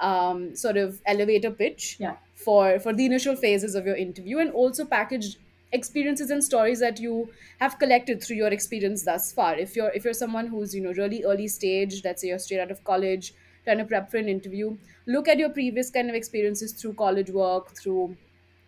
um, 0.00 0.54
sort 0.56 0.76
of 0.76 1.00
elevator 1.06 1.50
pitch 1.50 1.96
Yeah. 1.98 2.16
for 2.34 2.78
for 2.80 2.92
the 2.94 3.04
initial 3.04 3.36
phases 3.36 3.74
of 3.74 3.86
your 3.86 3.96
interview, 3.96 4.38
and 4.38 4.50
also 4.52 4.84
package 4.84 5.36
experiences 5.72 6.30
and 6.30 6.42
stories 6.42 6.80
that 6.80 6.98
you 6.98 7.30
have 7.60 7.78
collected 7.78 8.20
through 8.22 8.36
your 8.36 8.48
experience 8.48 9.04
thus 9.04 9.32
far 9.32 9.56
if 9.56 9.76
you're 9.76 9.90
if 9.90 10.04
you're 10.04 10.12
someone 10.20 10.48
who's 10.48 10.74
you 10.74 10.80
know 10.80 10.92
really 10.94 11.22
early 11.22 11.46
stage 11.46 12.02
let's 12.04 12.22
say 12.22 12.26
you're 12.26 12.40
straight 12.40 12.58
out 12.58 12.72
of 12.72 12.82
college 12.82 13.32
trying 13.64 13.78
to 13.78 13.84
prep 13.84 14.10
for 14.10 14.16
an 14.18 14.28
interview. 14.28 14.76
Look 15.06 15.28
at 15.28 15.38
your 15.38 15.50
previous 15.50 15.90
kind 15.90 16.08
of 16.08 16.14
experiences 16.16 16.72
through 16.72 16.94
college 16.94 17.30
work 17.30 17.74
through 17.76 18.16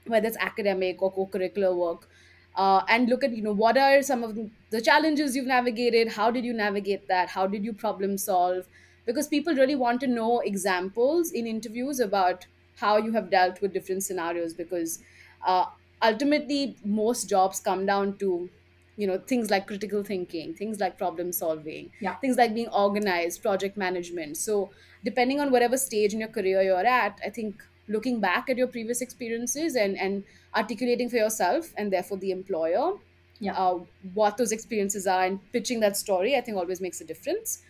whether 0.06 0.26
it's 0.26 0.36
academic 0.38 1.00
or 1.02 1.12
co-curricular 1.12 1.74
work 1.76 2.08
uh, 2.56 2.82
and 2.88 3.08
look 3.08 3.22
at 3.24 3.34
you 3.36 3.42
know 3.42 3.52
what 3.52 3.78
are 3.78 4.02
some 4.02 4.22
of 4.24 4.36
the 4.70 4.80
challenges 4.80 5.34
you've 5.36 5.46
navigated? 5.46 6.08
How 6.08 6.30
did 6.30 6.44
you 6.44 6.52
navigate 6.52 7.08
that? 7.08 7.30
How 7.30 7.46
did 7.46 7.64
you 7.64 7.72
problem 7.72 8.18
solve? 8.18 8.66
Because 9.06 9.28
people 9.28 9.54
really 9.54 9.74
want 9.74 10.00
to 10.00 10.06
know 10.06 10.40
examples 10.40 11.32
in 11.32 11.46
interviews 11.46 11.98
about 12.00 12.46
how 12.76 12.96
you 12.96 13.12
have 13.12 13.30
dealt 13.30 13.60
with 13.60 13.72
different 13.72 14.02
scenarios 14.02 14.54
because 14.54 15.02
uh, 15.46 15.66
ultimately 16.02 16.76
most 16.84 17.28
jobs 17.28 17.60
come 17.60 17.86
down 17.86 18.18
to 18.18 18.50
you 18.96 19.06
know 19.06 19.18
things 19.18 19.50
like 19.50 19.66
critical 19.66 20.02
thinking 20.04 20.54
things 20.54 20.80
like 20.80 20.98
problem 20.98 21.32
solving 21.32 21.90
Yeah. 22.00 22.16
things 22.20 22.36
like 22.36 22.54
being 22.54 22.68
organized 22.68 23.42
project 23.42 23.76
management 23.76 24.36
so 24.36 24.70
depending 25.04 25.40
on 25.40 25.50
whatever 25.50 25.76
stage 25.76 26.12
in 26.14 26.20
your 26.20 26.28
career 26.28 26.62
you're 26.62 26.86
at 26.86 27.18
i 27.24 27.30
think 27.30 27.62
looking 27.88 28.20
back 28.20 28.48
at 28.48 28.56
your 28.58 28.68
previous 28.68 29.00
experiences 29.00 29.74
and 29.76 29.96
and 29.98 30.24
articulating 30.54 31.08
for 31.08 31.16
yourself 31.16 31.72
and 31.76 31.92
therefore 31.92 32.18
the 32.18 32.30
employer 32.30 32.92
Yeah. 33.40 33.56
uh, 33.56 33.74
what 34.14 34.36
those 34.36 34.52
experiences 34.52 35.06
are 35.06 35.24
and 35.24 35.40
pitching 35.52 35.80
that 35.80 35.96
story 35.96 36.36
i 36.36 36.40
think 36.40 36.56
always 36.56 36.80
makes 36.80 37.00
a 37.00 37.04
difference 37.04 37.62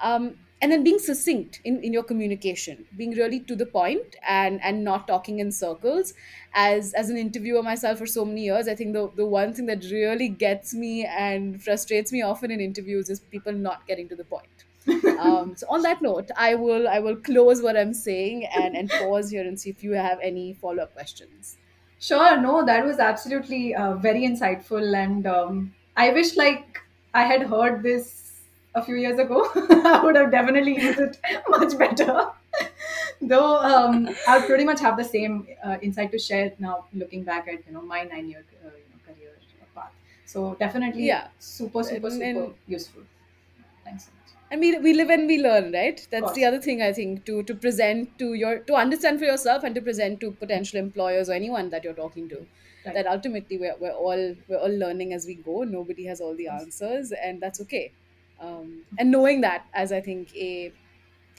um, 0.00 0.43
and 0.62 0.72
then 0.72 0.82
being 0.82 0.98
succinct 0.98 1.60
in, 1.64 1.82
in 1.82 1.92
your 1.92 2.02
communication 2.02 2.86
being 2.96 3.10
really 3.12 3.40
to 3.40 3.54
the 3.56 3.66
point 3.66 4.16
and 4.26 4.62
and 4.62 4.82
not 4.84 5.06
talking 5.06 5.38
in 5.38 5.52
circles. 5.52 6.14
As 6.54 6.94
as 6.94 7.10
an 7.10 7.16
interviewer 7.16 7.62
myself 7.62 7.98
for 7.98 8.06
so 8.06 8.24
many 8.24 8.44
years 8.44 8.68
i 8.68 8.74
think 8.74 8.92
the, 8.92 9.10
the 9.16 9.26
one 9.26 9.52
thing 9.52 9.66
that 9.66 9.82
really 9.90 10.28
gets 10.28 10.72
me 10.72 11.04
and 11.04 11.62
frustrates 11.62 12.12
me 12.12 12.22
often 12.22 12.50
in 12.50 12.60
interviews 12.60 13.10
is 13.10 13.20
people 13.20 13.52
not 13.52 13.86
getting 13.86 14.08
to 14.08 14.16
the 14.16 14.24
point. 14.24 14.64
Um, 15.24 15.56
so 15.56 15.66
on 15.70 15.82
that 15.82 16.02
note 16.02 16.30
i 16.36 16.54
will 16.54 16.86
i 16.88 16.98
will 16.98 17.16
close 17.16 17.62
what 17.62 17.76
i'm 17.76 17.94
saying 17.94 18.44
and 18.62 18.76
and 18.76 18.90
pause 18.90 19.30
here 19.30 19.46
and 19.48 19.58
see 19.58 19.70
if 19.70 19.82
you 19.82 19.92
have 19.92 20.18
any 20.22 20.52
follow-up 20.54 20.92
questions. 20.92 21.56
Sure, 21.98 22.38
no, 22.38 22.64
that 22.66 22.84
was 22.84 22.98
absolutely 22.98 23.74
uh, 23.74 23.94
very 23.94 24.22
insightful, 24.22 24.94
and 24.94 25.26
um, 25.26 25.74
I 25.96 26.10
wish 26.10 26.36
like 26.36 26.82
I 27.14 27.22
had 27.22 27.44
heard 27.44 27.82
this 27.82 28.23
a 28.74 28.82
few 28.82 28.96
years 28.96 29.18
ago. 29.18 29.40
I 29.54 30.00
would 30.04 30.16
have 30.16 30.30
definitely 30.30 30.74
used 30.80 30.98
it 31.00 31.18
much 31.48 31.76
better. 31.78 32.28
Though 33.20 33.56
um, 33.58 34.08
I 34.28 34.38
would 34.38 34.46
pretty 34.46 34.64
much 34.64 34.80
have 34.80 34.96
the 34.96 35.04
same 35.04 35.46
uh, 35.62 35.76
insight 35.82 36.10
to 36.12 36.18
share 36.18 36.52
now, 36.58 36.86
looking 36.92 37.24
back 37.24 37.48
at 37.48 37.66
you 37.66 37.72
know 37.72 37.82
my 37.82 38.02
nine-year 38.04 38.44
uh, 38.64 38.68
you 38.68 38.84
know, 38.90 39.00
career 39.06 39.32
path. 39.74 39.92
So 40.24 40.54
definitely 40.56 41.06
yeah 41.06 41.28
super, 41.38 41.82
super, 41.82 42.10
super 42.10 42.24
and 42.24 42.54
useful. 42.66 43.02
Thanks 43.84 44.04
so 44.06 44.10
much. 44.18 44.32
and 44.50 44.60
we, 44.60 44.78
we 44.78 44.92
live 44.94 45.10
and 45.10 45.26
we 45.26 45.38
learn 45.42 45.72
right 45.72 46.06
that's 46.10 46.32
the 46.32 46.44
other 46.48 46.60
thing 46.66 46.80
i 46.82 46.92
think 46.98 47.24
to 47.26 47.42
to 47.50 47.54
present 47.64 48.18
to 48.18 48.28
your 48.34 48.52
to 48.70 48.74
understand 48.74 49.18
for 49.18 49.26
yourself 49.30 49.64
and 49.64 49.74
to 49.74 49.82
present 49.88 50.20
to 50.20 50.30
potential 50.42 50.78
employers 50.80 51.28
or 51.28 51.32
anyone 51.34 51.68
that 51.70 51.84
you're 51.84 52.00
talking 52.04 52.28
to 52.28 52.46
Right. 52.86 52.92
that 52.96 53.06
ultimately 53.06 53.56
we're, 53.56 53.74
we're 53.80 53.92
all 53.92 54.34
we're 54.48 54.58
all 54.58 54.74
learning 54.84 55.14
as 55.14 55.24
we 55.26 55.34
go 55.36 55.62
nobody 55.64 56.04
has 56.04 56.20
all 56.20 56.34
the 56.36 56.48
answers 56.48 57.12
and 57.12 57.40
that's 57.40 57.60
okay 57.62 57.92
um, 58.40 58.82
and 58.98 59.10
knowing 59.10 59.40
that 59.40 59.66
as 59.74 59.92
i 59.92 60.00
think 60.00 60.34
a 60.36 60.72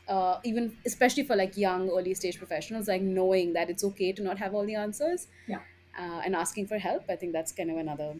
uh, 0.08 0.40
even 0.44 0.78
especially 0.86 1.24
for 1.24 1.36
like 1.36 1.58
young 1.58 1.90
early 1.90 2.14
stage 2.14 2.38
professionals 2.38 2.88
like 2.88 3.02
knowing 3.02 3.54
that 3.54 3.70
it's 3.70 3.84
okay 3.84 4.12
to 4.12 4.22
not 4.22 4.38
have 4.38 4.54
all 4.54 4.66
the 4.66 4.75
answers 4.75 5.28
Yeah. 5.48 5.60
uh, 5.98 6.22
and 6.25 6.36
asking 6.36 6.68
for 6.68 6.78
help 6.78 7.04
i 7.10 7.16
think 7.16 7.34
that's 7.34 7.52
kind 7.52 7.72
of 7.72 7.78
another 7.78 8.14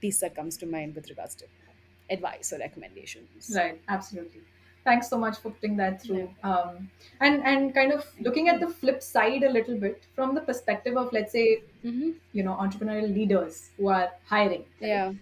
piece 0.00 0.20
that 0.20 0.34
comes 0.36 0.56
to 0.58 0.66
mind 0.66 0.94
with 0.94 1.08
regards 1.08 1.34
to 1.36 1.46
advice 2.10 2.52
or 2.52 2.58
recommendations 2.58 3.52
Right, 3.54 3.80
absolutely. 3.88 4.42
Thanks 4.84 5.08
so 5.08 5.16
much 5.16 5.38
for 5.38 5.50
putting 5.50 5.78
that 5.78 6.02
through. 6.02 6.28
Um, 6.42 6.90
and 7.20 7.42
and 7.42 7.74
kind 7.74 7.90
of 7.90 8.04
looking 8.20 8.50
at 8.50 8.60
the 8.60 8.66
flip 8.68 9.02
side 9.02 9.42
a 9.42 9.48
little 9.50 9.78
bit 9.78 10.04
from 10.14 10.34
the 10.34 10.42
perspective 10.42 10.98
of 10.98 11.10
let's 11.10 11.32
say 11.32 11.62
hmm 11.82 12.10
you 12.34 12.42
know 12.42 12.54
entrepreneurial 12.64 13.14
leaders 13.14 13.70
who 13.78 13.88
are 13.88 14.10
hiring. 14.26 14.64
right? 14.82 14.88
yeah 14.88 15.12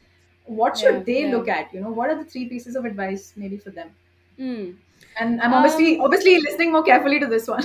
What 0.45 0.77
should 0.79 1.05
yeah 1.05 1.05
they 1.07 1.27
yeah 1.27 1.31
look 1.31 1.49
at? 1.49 1.73
You 1.73 1.81
know, 1.81 1.91
what 1.91 2.11
are 2.11 2.23
the 2.23 2.29
three 2.31 2.49
pieces 2.49 2.77
of 2.77 2.85
advice 2.85 3.33
maybe 3.37 3.59
for 3.59 3.71
them? 3.71 3.95
mm. 4.39 4.79
And 5.19 5.41
I'm 5.41 5.55
obviously 5.55 5.99
um 5.99 6.01
obviously 6.01 6.41
listening 6.41 6.73
more 6.73 6.83
carefully 6.85 7.21
to 7.21 7.27
this 7.27 7.49
one. 7.49 7.65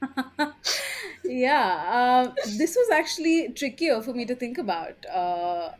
yeah, 1.24 1.84
uh, 1.98 2.34
this 2.56 2.76
was 2.76 2.90
actually 2.90 3.52
trickier 3.52 4.00
for 4.02 4.12
me 4.14 4.24
to 4.26 4.34
think 4.34 4.58
about, 4.58 5.04
uh, 5.06 5.72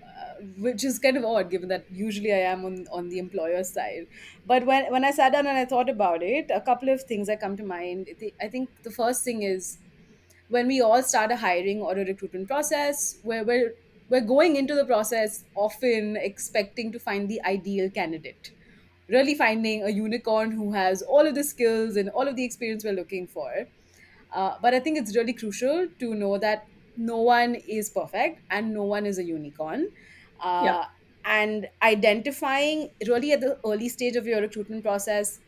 which 0.57 0.85
is 0.85 0.99
kind 0.99 1.17
of 1.17 1.25
odd 1.25 1.51
given 1.51 1.69
that 1.69 1.87
usually 1.91 2.33
I 2.33 2.39
am 2.39 2.65
on, 2.65 2.87
on 2.91 3.09
the 3.09 3.19
employer 3.19 3.63
side. 3.65 4.07
But 4.47 4.67
when, 4.67 4.91
when 4.91 5.05
I 5.05 5.11
sat 5.11 5.33
down 5.33 5.47
and 5.47 5.57
I 5.59 5.65
thought 5.65 5.89
about 5.89 6.23
it, 6.23 6.51
a 6.53 6.61
couple 6.61 6.89
of 6.89 7.03
things 7.03 7.29
that 7.29 7.41
come 7.41 7.57
to 7.57 7.65
mind. 7.65 8.09
I 8.21 8.33
I 8.47 8.49
think 8.49 8.71
the 8.83 8.91
first 8.91 9.25
thing 9.25 9.43
is 9.43 9.79
when 10.49 10.67
we 10.67 10.81
all 10.81 11.03
start 11.03 11.31
a 11.33 11.37
hiring 11.37 11.81
or 11.83 11.93
a 11.93 12.05
recruitment 12.05 12.49
process, 12.49 13.19
where 13.23 13.45
we're, 13.45 13.75
we're 14.09 14.21
going 14.35 14.57
into 14.57 14.75
the 14.75 14.85
process 14.87 15.45
often 15.55 16.17
expecting 16.17 16.93
to 16.93 16.99
find 16.99 17.29
the 17.29 17.41
ideal 17.45 17.91
candidate 17.91 18.53
really 19.09 19.35
finding 19.35 19.83
a 19.85 19.89
unicorn 19.91 20.51
who 20.53 20.73
has 20.73 21.03
all 21.03 21.27
of 21.27 21.35
the 21.35 21.43
skills 21.45 21.97
and 21.97 22.11
all 22.11 22.29
of 22.29 22.37
the 22.37 22.45
experience 22.45 22.85
we're 22.85 22.93
looking 22.93 23.27
for. 23.27 23.67
Uh, 24.31 24.57
but 24.61 24.75
I 24.75 24.81
think 24.81 24.99
it's 24.99 25.17
really 25.17 25.33
crucial 25.33 25.89
to 25.99 26.15
know 26.15 26.39
that 26.39 26.69
no 26.97 27.19
one 27.23 27.55
is 27.55 27.91
perfect 27.91 28.43
and 28.51 28.75
no 28.75 28.85
one 28.85 29.07
is 29.07 29.19
a 29.19 29.25
unicorn. 29.25 29.89
yeah, 30.59 30.79
Uh, 30.79 30.85
and 31.25 31.69
identifying 31.83 32.91
really 33.07 33.33
at 33.33 33.41
the 33.41 33.59
early 33.65 33.89
stage 33.89 34.17
of 34.17 34.27
your 34.27 34.41
recruitment 34.41 34.83
process 34.85 35.41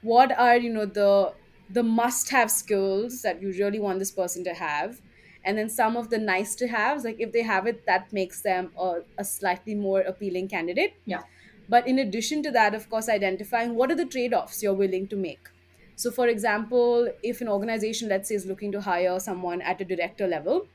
what 0.00 0.32
are 0.38 0.56
you 0.58 0.70
know 0.72 0.86
the 0.86 1.34
the 1.68 1.82
must 1.82 2.30
have 2.30 2.50
skills 2.50 3.22
that 3.22 3.40
you 3.42 3.52
really 3.52 3.78
want 3.78 3.98
this 3.98 4.12
person 4.12 4.44
to 4.44 4.54
have 4.54 5.00
and 5.46 5.56
then 5.56 5.70
some 5.70 5.96
of 5.96 6.10
the 6.10 6.18
nice 6.18 6.54
to 6.54 6.68
haves 6.68 7.04
like 7.04 7.16
if 7.18 7.32
they 7.32 7.42
have 7.42 7.66
it 7.66 7.86
that 7.86 8.12
makes 8.12 8.42
them 8.42 8.70
a, 8.78 9.00
a 9.18 9.24
slightly 9.24 9.74
more 9.74 10.00
appealing 10.00 10.48
candidate 10.48 10.94
yeah, 11.06 11.22
but 11.68 11.86
in 11.86 11.98
addition 11.98 12.42
to 12.44 12.50
that, 12.52 12.74
of 12.74 12.88
course, 12.88 13.08
identifying 13.08 13.74
what 13.74 13.90
are 13.90 13.96
the 13.96 14.06
trade 14.06 14.32
offs 14.32 14.62
you're 14.62 14.74
willing 14.74 15.08
to 15.08 15.16
make. 15.16 15.48
So, 15.96 16.10
for 16.10 16.28
example, 16.28 17.10
if 17.22 17.40
an 17.40 17.48
organization, 17.48 18.08
let's 18.08 18.28
say, 18.28 18.34
is 18.34 18.46
looking 18.46 18.70
to 18.72 18.80
hire 18.80 19.18
someone 19.18 19.62
at 19.62 19.80
a 19.80 19.84
director 19.84 20.26
level, 20.28 20.68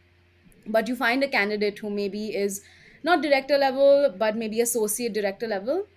but 0.68 0.88
you 0.88 0.96
find 0.96 1.24
a 1.24 1.28
candidate 1.28 1.80
who 1.80 1.90
maybe 1.90 2.36
is 2.36 2.62
not 3.04 3.22
director 3.22 3.58
level, 3.58 4.14
but 4.18 4.36
maybe 4.36 4.62
associate 4.62 5.14
director 5.14 5.48
level 5.48 5.88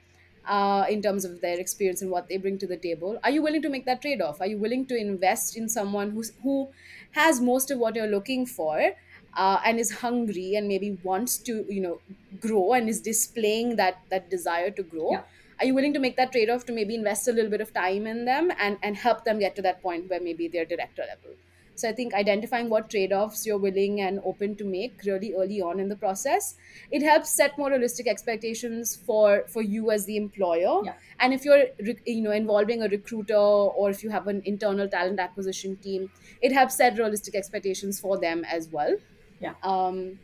uh, 0.46 0.84
in 0.88 1.02
terms 1.02 1.24
of 1.24 1.40
their 1.40 1.58
experience 1.58 2.02
and 2.02 2.10
what 2.10 2.28
they 2.28 2.36
bring 2.36 2.58
to 2.58 2.66
the 2.66 2.76
table. 2.76 3.18
Are 3.24 3.30
you 3.30 3.42
willing 3.42 3.62
to 3.62 3.68
make 3.68 3.86
that 3.86 4.02
trade 4.02 4.20
off? 4.20 4.40
Are 4.40 4.46
you 4.46 4.58
willing 4.58 4.86
to 4.86 4.96
invest 4.96 5.56
in 5.56 5.68
someone 5.68 6.10
who's, 6.10 6.32
who 6.42 6.70
has 7.14 7.40
most 7.40 7.70
of 7.70 7.78
what 7.78 7.96
you're 7.96 8.06
looking 8.14 8.46
for? 8.46 8.92
Uh, 9.36 9.60
and 9.64 9.80
is 9.80 9.90
hungry 9.90 10.54
and 10.54 10.68
maybe 10.68 10.92
wants 11.02 11.38
to 11.38 11.64
you 11.68 11.80
know 11.80 12.00
grow 12.38 12.72
and 12.72 12.88
is 12.88 13.00
displaying 13.00 13.74
that 13.76 13.96
that 14.08 14.30
desire 14.30 14.70
to 14.70 14.82
grow 14.84 15.08
yeah, 15.10 15.24
are 15.58 15.66
you 15.66 15.74
willing 15.74 15.92
to 15.92 15.98
make 15.98 16.16
that 16.16 16.30
trade 16.30 16.48
off 16.48 16.64
to 16.64 16.72
maybe 16.72 16.94
invest 16.94 17.26
a 17.26 17.32
little 17.32 17.50
bit 17.50 17.60
of 17.60 17.72
time 17.72 18.06
in 18.06 18.24
them 18.26 18.52
and 18.58 18.78
and 18.80 18.96
help 18.96 19.24
them 19.24 19.40
get 19.40 19.56
to 19.56 19.62
that 19.62 19.82
point 19.82 20.08
where 20.08 20.20
maybe 20.20 20.46
they're 20.46 20.64
director 20.74 21.02
level 21.08 21.34
so 21.74 21.88
i 21.88 21.92
think 21.92 22.14
identifying 22.14 22.68
what 22.68 22.88
trade 22.90 23.12
offs 23.12 23.44
you're 23.46 23.58
willing 23.58 24.00
and 24.00 24.20
open 24.24 24.54
to 24.56 24.64
make 24.64 25.00
really 25.06 25.32
early 25.34 25.60
on 25.60 25.80
in 25.80 25.88
the 25.88 25.96
process. 25.96 26.56
It 26.90 27.02
helps 27.02 27.30
set 27.30 27.56
more 27.58 27.70
realistic 27.70 28.06
expectations 28.06 28.94
for 28.96 29.44
for 29.48 29.62
you 29.62 29.90
as 29.90 30.04
the 30.06 30.16
employer. 30.16 30.82
Yeah, 30.84 30.94
and 31.20 31.34
if 31.34 31.44
you're 31.44 31.64
you 32.06 32.22
know 32.22 32.32
involving 32.32 32.82
a 32.82 32.88
recruiter 32.88 33.36
or 33.36 33.90
if 33.90 34.02
you 34.02 34.10
have 34.10 34.26
an 34.28 34.42
internal 34.44 34.88
talent 34.88 35.20
acquisition 35.20 35.76
team 35.76 36.10
it 36.40 36.52
helps 36.52 36.76
set 36.76 36.98
realistic 36.98 37.34
expectations 37.34 38.00
for 38.00 38.18
them 38.18 38.44
as 38.44 38.68
well. 38.68 38.96
Yeah, 39.40 39.54
um, 39.62 40.18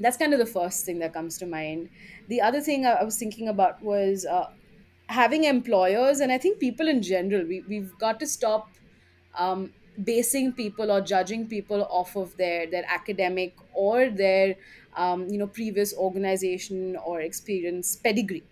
that's 0.00 0.16
kind 0.16 0.32
of 0.32 0.38
the 0.38 0.46
first 0.46 0.84
thing 0.84 0.98
that 1.00 1.12
comes 1.12 1.38
to 1.38 1.46
mind. 1.46 1.90
The 2.28 2.40
other 2.40 2.60
thing 2.60 2.86
I, 2.86 2.92
I 2.92 3.04
was 3.04 3.18
thinking 3.18 3.48
about 3.48 3.82
was 3.82 4.24
uh, 4.26 4.50
having 5.08 5.44
employers, 5.44 6.20
and 6.20 6.32
I 6.32 6.38
think 6.38 6.58
people 6.60 6.88
in 6.88 7.02
general, 7.02 7.46
we, 7.46 7.62
we've 7.68 7.96
got 7.98 8.20
to 8.20 8.26
stop 8.26 8.70
um, 9.34 9.72
basing 10.02 10.52
people 10.52 10.90
or 10.90 11.00
judging 11.00 11.48
people 11.48 11.84
off 11.84 12.16
of 12.16 12.36
their 12.36 12.66
their 12.70 12.84
academic 12.86 13.56
or 13.72 14.10
their 14.10 14.56
um, 14.94 15.28
you 15.28 15.38
know 15.38 15.46
previous 15.46 15.94
organization 15.94 16.96
or 16.96 17.20
experience 17.20 17.96
pedigree. 17.96 18.44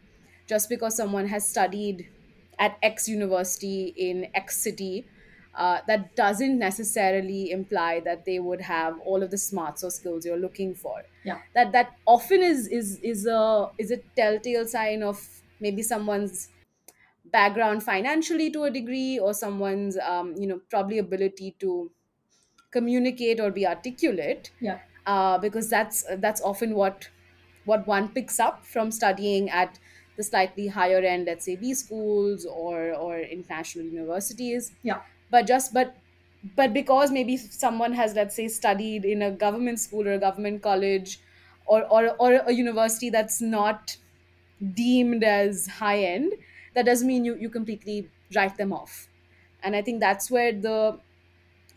Just 0.47 0.69
because 0.69 0.97
someone 0.97 1.27
has 1.29 1.49
studied 1.49 2.09
at 2.59 2.77
x 2.83 3.09
university 3.09 3.95
in 3.97 4.31
x 4.35 4.61
city 4.63 5.07
uh, 5.55 5.81
that 5.87 6.15
doesn't 6.15 6.59
necessarily 6.59 7.51
imply 7.51 8.01
that 8.01 8.25
they 8.25 8.39
would 8.39 8.61
have 8.61 8.99
all 9.01 9.23
of 9.23 9.31
the 9.31 9.39
smarts 9.39 9.83
or 9.83 9.91
skills 9.91 10.25
you're 10.25 10.39
looking 10.39 10.75
for. 10.75 11.03
Yeah, 11.25 11.43
that 11.55 11.73
that 11.73 11.97
often 12.07 12.41
is 12.43 12.69
is 12.69 12.99
is 13.01 13.27
a 13.27 13.71
is 13.79 13.91
a 13.91 13.99
telltale 14.17 14.67
sign 14.67 15.03
of 15.03 15.43
maybe 15.61 15.83
someone's 15.83 16.49
background 17.33 17.83
financially 17.83 18.51
to 18.51 18.65
a 18.65 18.71
degree 18.71 19.19
or 19.19 19.35
someone's 19.35 19.99
um, 19.99 20.35
you 20.37 20.47
know 20.47 20.61
probably 20.71 20.99
ability 20.99 21.57
to 21.61 21.93
communicate 22.71 23.41
or 23.41 23.51
be 23.51 23.67
articulate. 23.67 24.53
Yeah, 24.61 24.81
uh, 25.07 25.39
because 25.39 25.69
that's 25.71 26.05
that's 26.19 26.41
often 26.43 26.75
what 26.75 27.11
what 27.65 27.87
one 27.87 28.13
picks 28.13 28.41
up 28.41 28.65
from 28.67 28.91
studying 28.91 29.51
at 29.51 29.79
the 30.17 30.23
slightly 30.23 30.67
higher 30.69 30.99
end 30.99 31.27
let's 31.27 31.45
say 31.45 31.57
b 31.57 31.75
schools 31.75 32.47
or 32.47 32.95
or 32.95 33.19
international 33.21 33.85
universities. 33.87 34.73
Yeah, 34.83 35.03
but 35.31 35.47
just 35.47 35.73
but 35.75 35.97
but 36.57 36.73
because 36.73 37.11
maybe 37.11 37.37
someone 37.37 37.93
has 37.93 38.15
let's 38.15 38.35
say 38.37 38.49
studied 38.49 39.05
in 39.05 39.23
a 39.23 39.31
government 39.31 39.81
school 39.81 40.07
or 40.09 40.13
a 40.13 40.19
government 40.19 40.63
college 40.63 41.19
or 41.67 41.85
or, 41.87 42.11
or 42.19 42.33
a 42.35 42.53
university 42.53 43.11
that's 43.11 43.41
not 43.41 43.97
deemed 44.75 45.25
as 45.25 45.67
high 45.67 46.01
end 46.05 46.33
that 46.75 46.87
doesn't 46.87 47.07
mean 47.09 47.25
you 47.25 47.37
you 47.37 47.51
completely 47.51 48.11
write 48.35 48.57
them 48.57 48.73
off. 48.73 49.09
And 49.63 49.77
i 49.77 49.83
think 49.83 50.01
that's 50.01 50.31
where 50.31 50.53
the 50.53 51.01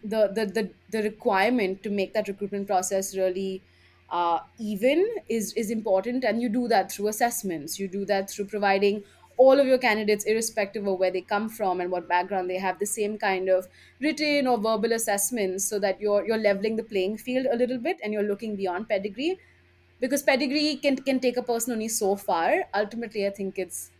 the 0.03 0.27
the 0.37 0.45
the, 0.45 0.73
the 0.89 1.03
requirement 1.03 1.83
to 1.83 1.89
make 1.89 2.13
that 2.13 2.27
recruitment 2.27 2.67
process 2.67 3.15
really 3.15 3.63
uh, 4.09 4.39
even 4.59 5.07
is 5.29 5.53
is 5.53 5.71
important. 5.71 6.23
And 6.23 6.41
you 6.41 6.49
do 6.49 6.67
that 6.67 6.91
through 6.91 7.07
assessments. 7.07 7.79
You 7.79 7.87
do 7.87 8.05
that 8.05 8.29
through 8.29 8.45
providing 8.47 9.03
all 9.37 9.59
of 9.59 9.65
your 9.65 9.79
candidates 9.79 10.25
irrespective 10.25 10.85
of 10.85 10.99
where 10.99 11.09
they 11.09 11.21
come 11.21 11.49
from 11.49 11.81
and 11.81 11.89
what 11.91 12.07
background 12.07 12.49
they 12.49 12.59
have 12.59 12.77
the 12.79 12.85
same 12.85 13.17
kind 13.17 13.49
of 13.49 13.67
written 13.99 14.45
or 14.45 14.57
verbal 14.59 14.93
assessments 14.93 15.65
so 15.67 15.79
that 15.79 15.99
you're 15.99 16.25
you're 16.27 16.37
leveling 16.37 16.75
the 16.75 16.83
playing 16.83 17.17
field 17.17 17.47
a 17.51 17.55
little 17.55 17.79
bit 17.79 17.97
and 18.03 18.13
you're 18.13 18.29
looking 18.31 18.55
beyond 18.55 18.87
pedigree. 18.89 19.39
Because 19.99 20.21
pedigree 20.23 20.75
can 20.77 20.97
can 20.97 21.19
take 21.19 21.37
a 21.37 21.43
person 21.43 21.73
only 21.73 21.87
so 21.87 22.15
far. 22.15 22.65
Ultimately, 22.75 23.25
I 23.25 23.31
think 23.31 23.57
it's 23.57 23.91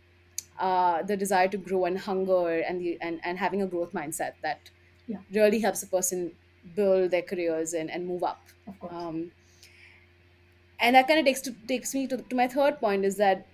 uh, 0.58 1.02
the 1.02 1.16
desire 1.16 1.48
to 1.48 1.56
grow 1.58 1.84
and 1.84 1.98
hunger 1.98 2.60
and 2.60 2.80
the 2.80 2.98
and, 3.00 3.20
and 3.24 3.38
having 3.38 3.62
a 3.62 3.66
growth 3.66 3.92
mindset 3.92 4.34
that 4.42 4.70
Yeah, 5.06 5.18
really 5.32 5.60
helps 5.60 5.82
a 5.82 5.86
person 5.86 6.32
build 6.76 7.10
their 7.10 7.22
careers 7.22 7.72
and, 7.74 7.90
and 7.90 8.06
move 8.06 8.22
up. 8.22 8.40
of 8.66 8.78
course. 8.80 8.92
Um, 8.92 9.32
and 10.80 10.96
that 10.96 11.06
kind 11.08 11.18
of 11.20 11.26
takes 11.26 11.40
to 11.42 11.52
takes 11.68 11.94
me 11.94 12.06
to, 12.08 12.16
to 12.18 12.36
my 12.36 12.48
third 12.48 12.78
point 12.80 13.04
is 13.04 13.16
that 13.16 13.46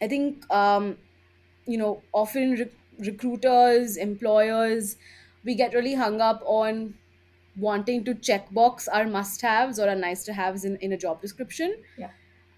I 0.00 0.08
think 0.08 0.50
um, 0.52 0.98
you 1.66 1.78
know 1.78 2.02
often 2.12 2.52
re- 2.52 2.70
recruiters, 2.98 3.96
employers, 3.96 4.96
we 5.44 5.54
get 5.54 5.74
really 5.74 5.94
hung 5.94 6.20
up 6.20 6.42
on 6.44 6.94
wanting 7.56 8.04
to 8.04 8.14
checkbox 8.14 8.88
our 8.90 9.06
must-haves 9.06 9.78
or 9.78 9.88
our 9.88 9.94
nice-to-haves 9.94 10.64
in, 10.64 10.76
in 10.76 10.92
a 10.92 10.96
job 10.96 11.20
description. 11.20 11.76
Yeah, 11.98 12.10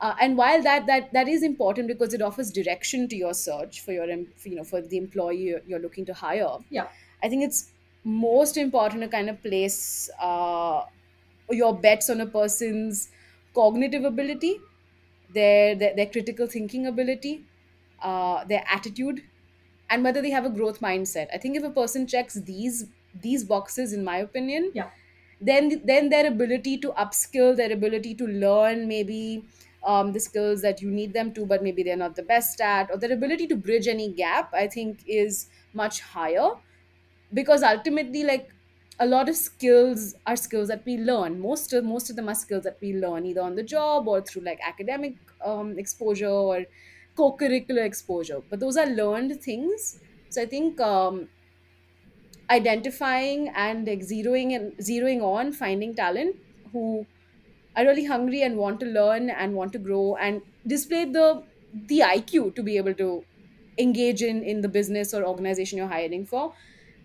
Uh, 0.04 0.14
and 0.20 0.36
while 0.36 0.62
that 0.62 0.86
that 0.86 1.12
that 1.14 1.28
is 1.34 1.42
important 1.42 1.88
because 1.88 2.12
it 2.16 2.20
offers 2.24 2.50
direction 2.56 3.04
to 3.08 3.16
your 3.16 3.32
search 3.32 3.80
for 3.84 3.92
your 3.92 4.06
you 4.06 4.56
know 4.56 4.64
for 4.70 4.82
the 4.82 4.98
employee 4.98 5.54
you're, 5.66 5.78
looking 5.84 6.04
to 6.04 6.12
hire, 6.12 6.58
yeah, 6.68 6.88
I 7.22 7.30
think 7.30 7.42
it's 7.42 7.72
most 8.04 8.58
important 8.58 9.02
to 9.04 9.08
kind 9.08 9.30
of 9.30 9.40
place 9.42 10.10
uh, 10.20 10.84
your 11.50 11.72
bets 11.86 12.10
on 12.10 12.20
a 12.20 12.26
person's 12.26 13.08
cognitive 13.54 14.04
ability, 14.04 14.58
their 15.32 15.74
their, 15.74 15.96
their 15.96 16.06
critical 16.18 16.46
thinking 16.46 16.86
ability, 16.86 17.46
uh, 18.02 18.44
their 18.44 18.62
attitude, 18.68 19.22
and 19.88 20.04
whether 20.04 20.20
they 20.20 20.30
have 20.30 20.44
a 20.44 20.50
growth 20.50 20.80
mindset. 20.80 21.28
I 21.32 21.38
think 21.38 21.56
if 21.56 21.62
a 21.64 21.70
person 21.70 22.06
checks 22.06 22.34
these 22.34 22.86
these 23.14 23.44
boxes, 23.44 23.94
in 23.94 24.04
my 24.04 24.18
opinion, 24.18 24.70
yeah, 24.74 24.90
then 25.40 25.80
then 25.86 26.10
their 26.10 26.26
ability 26.26 26.78
to 26.78 26.92
upskill, 26.92 27.56
their 27.56 27.72
ability 27.72 28.14
to 28.16 28.26
learn 28.26 28.86
maybe 28.88 29.44
um, 29.84 30.12
the 30.12 30.20
skills 30.20 30.62
that 30.62 30.80
you 30.82 30.90
need 30.90 31.12
them 31.12 31.32
to, 31.34 31.46
but 31.46 31.62
maybe 31.62 31.82
they're 31.82 31.96
not 31.96 32.16
the 32.16 32.22
best 32.22 32.60
at, 32.60 32.90
or 32.90 32.98
their 32.98 33.12
ability 33.12 33.46
to 33.48 33.56
bridge 33.56 33.86
any 33.88 34.12
gap, 34.12 34.52
I 34.54 34.68
think 34.68 35.02
is 35.06 35.48
much 35.72 36.00
higher. 36.00 36.50
Because 37.32 37.62
ultimately 37.62 38.22
like 38.24 38.50
a 38.98 39.06
lot 39.06 39.28
of 39.28 39.36
skills 39.36 40.14
are 40.26 40.36
skills 40.36 40.68
that 40.68 40.84
we 40.86 40.96
learn. 40.98 41.40
Most 41.40 41.72
of 41.72 41.84
most 41.84 42.10
of 42.10 42.16
them 42.16 42.28
are 42.28 42.34
skills 42.34 42.64
that 42.64 42.78
we 42.80 42.94
learn 42.94 43.26
either 43.26 43.40
on 43.42 43.56
the 43.56 43.62
job 43.64 44.06
or 44.08 44.20
through 44.22 44.42
like 44.42 44.60
academic 44.62 45.16
um, 45.44 45.78
exposure 45.78 46.28
or 46.28 46.64
co-curricular 47.16 47.84
exposure. 47.84 48.40
But 48.48 48.60
those 48.60 48.76
are 48.76 48.86
learned 48.86 49.40
things. 49.42 50.00
So 50.30 50.42
i 50.42 50.46
think 50.46 50.80
um, 50.80 51.28
identifying 52.50 53.48
and 53.54 53.86
like 53.86 54.00
zeroing 54.00 54.54
and 54.54 54.76
zeroing 54.78 55.22
on 55.22 55.52
finding 55.52 55.94
talent 55.94 56.36
who 56.72 57.06
are 57.76 57.84
really 57.84 58.04
hungry 58.04 58.42
and 58.42 58.56
want 58.56 58.80
to 58.80 58.86
learn 58.86 59.30
and 59.30 59.54
want 59.54 59.72
to 59.72 59.78
grow 59.78 60.16
and 60.16 60.42
display 60.66 61.04
the 61.04 61.44
the 61.88 62.00
IQ 62.00 62.54
to 62.56 62.62
be 62.62 62.76
able 62.76 62.94
to 62.94 63.24
engage 63.78 64.22
in 64.22 64.42
in 64.42 64.60
the 64.60 64.68
business 64.68 65.14
or 65.14 65.24
organization 65.24 65.78
you're 65.78 65.88
hiring 65.88 66.26
for. 66.26 66.54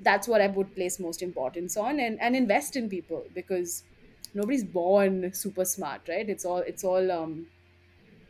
That's 0.01 0.27
what 0.27 0.41
I 0.41 0.47
would 0.47 0.73
place 0.75 0.99
most 0.99 1.21
importance 1.21 1.77
on 1.77 1.99
and 1.99 2.19
and 2.21 2.35
invest 2.35 2.75
in 2.75 2.89
people 2.89 3.25
because 3.33 3.83
nobody's 4.33 4.63
born 4.63 5.33
super 5.33 5.65
smart, 5.65 6.01
right? 6.07 6.29
It's 6.29 6.45
all 6.45 6.59
it's 6.59 6.83
all 6.83 7.11
um 7.11 7.47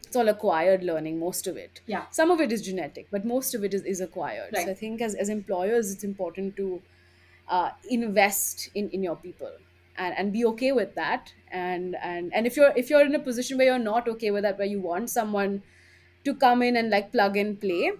it's 0.10 0.16
all 0.16 0.28
acquired 0.30 0.84
learning 0.84 1.20
most 1.20 1.46
of 1.46 1.56
it 1.56 1.82
yeah. 1.86 2.06
some 2.10 2.32
of 2.32 2.42
it 2.42 2.52
is 2.52 2.64
genetic 2.64 3.08
but 3.12 3.26
most 3.26 3.54
of 3.54 3.64
it 3.64 3.76
is, 3.76 3.84
is 3.84 4.02
acquired 4.02 4.56
so 4.56 4.72
i 4.72 4.74
think 4.74 5.02
as, 5.02 5.14
as 5.14 5.30
employers 5.30 5.92
it's 5.92 6.04
important 6.04 6.56
to 6.56 6.82
uh, 7.48 7.70
invest 7.90 8.70
in, 8.74 8.90
in 8.90 9.04
your 9.04 9.16
people 9.16 9.52
and, 10.00 10.18
and 10.18 10.34
be 10.34 10.46
okay 10.46 10.72
with 10.72 10.96
that. 10.96 11.34
And, 11.52 11.96
and 12.02 12.34
and 12.34 12.48
if 12.48 12.56
you're 12.58 12.74
if 12.76 12.90
you're 12.90 13.06
in 13.06 13.16
a 13.16 13.20
position 13.20 13.58
where 13.58 13.68
you're 13.68 13.80
not 13.80 14.08
okay 14.08 14.32
with 14.32 14.44
that 14.44 14.58
where 14.58 14.68
you 14.68 14.82
want 14.82 15.10
someone 15.10 15.64
to 16.26 16.36
come 16.36 16.62
in 16.62 16.76
and 16.76 16.90
like 16.90 17.12
plug 17.12 17.38
and 17.38 17.60
play 17.60 17.92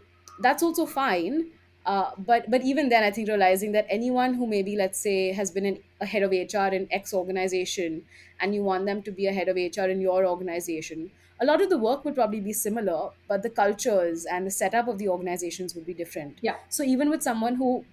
that's 0.42 0.64
also 0.64 0.86
fine. 0.86 1.52
Uh, 1.86 2.12
but 2.18 2.48
but 2.52 2.62
even 2.62 2.90
then 2.90 3.04
i 3.04 3.10
think 3.10 3.28
realizing 3.30 3.72
that 3.72 3.86
anyone 3.90 4.34
who 4.34 4.46
maybe 4.46 4.76
let's 4.76 5.00
say 5.02 5.32
has 5.32 5.50
been 5.50 5.66
an, 5.66 5.78
a 6.02 6.06
head 6.06 6.22
of 6.22 6.30
hr 6.32 6.76
in 6.76 6.88
x 6.92 7.14
organization 7.14 8.06
and 8.40 8.54
you 8.54 8.62
want 8.62 8.86
them 8.86 9.02
to 9.02 9.12
be 9.12 9.26
a 9.28 9.32
head 9.32 9.48
of 9.48 9.56
hr 9.56 9.88
in 9.90 10.02
your 10.02 10.26
organization 10.26 11.10
a 11.40 11.46
lot 11.46 11.62
of 11.62 11.70
the 11.70 11.78
work 11.78 12.04
would 12.04 12.14
probably 12.14 12.42
be 12.42 12.52
similar 12.54 13.10
but 13.30 13.42
the 13.44 13.50
cultures 13.50 14.26
and 14.26 14.46
the 14.46 14.52
setup 14.52 14.90
of 14.90 14.98
the 15.00 15.08
organizations 15.08 15.74
would 15.74 15.86
be 15.86 15.94
different. 15.94 16.38
Yeah, 16.42 16.58
so 16.68 16.84
even 16.84 17.10
with 17.10 17.24
someone 17.24 17.56
who 17.56 17.86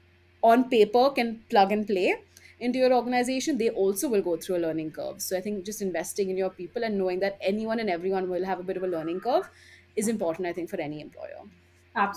on 0.42 0.68
paper 0.68 1.10
can 1.10 1.44
plug 1.48 1.70
and 1.72 1.86
play 1.86 2.16
into 2.60 2.78
your 2.78 2.92
organization 2.92 3.58
they 3.58 3.70
also 3.70 4.08
will 4.08 4.22
go 4.22 4.36
through 4.36 4.56
a 4.56 4.62
learning 4.66 4.90
curve 4.90 5.20
so 5.22 5.36
i 5.36 5.40
think 5.40 5.64
just 5.64 5.82
investing 5.82 6.30
in 6.30 6.36
your 6.36 6.50
people 6.50 6.84
and 6.84 6.96
knowing 6.98 7.20
that 7.20 7.36
anyone 7.40 7.80
and 7.80 7.90
everyone 7.90 8.28
will 8.30 8.44
have 8.44 8.60
a 8.60 8.64
bit 8.64 8.76
of 8.76 8.82
a 8.82 8.86
learning 8.96 9.20
curve 9.20 9.50
is 9.96 10.08
important 10.08 10.46
i 10.46 10.52
think 10.52 10.68
for 10.70 10.80
any 10.80 11.00
employer 11.00 11.42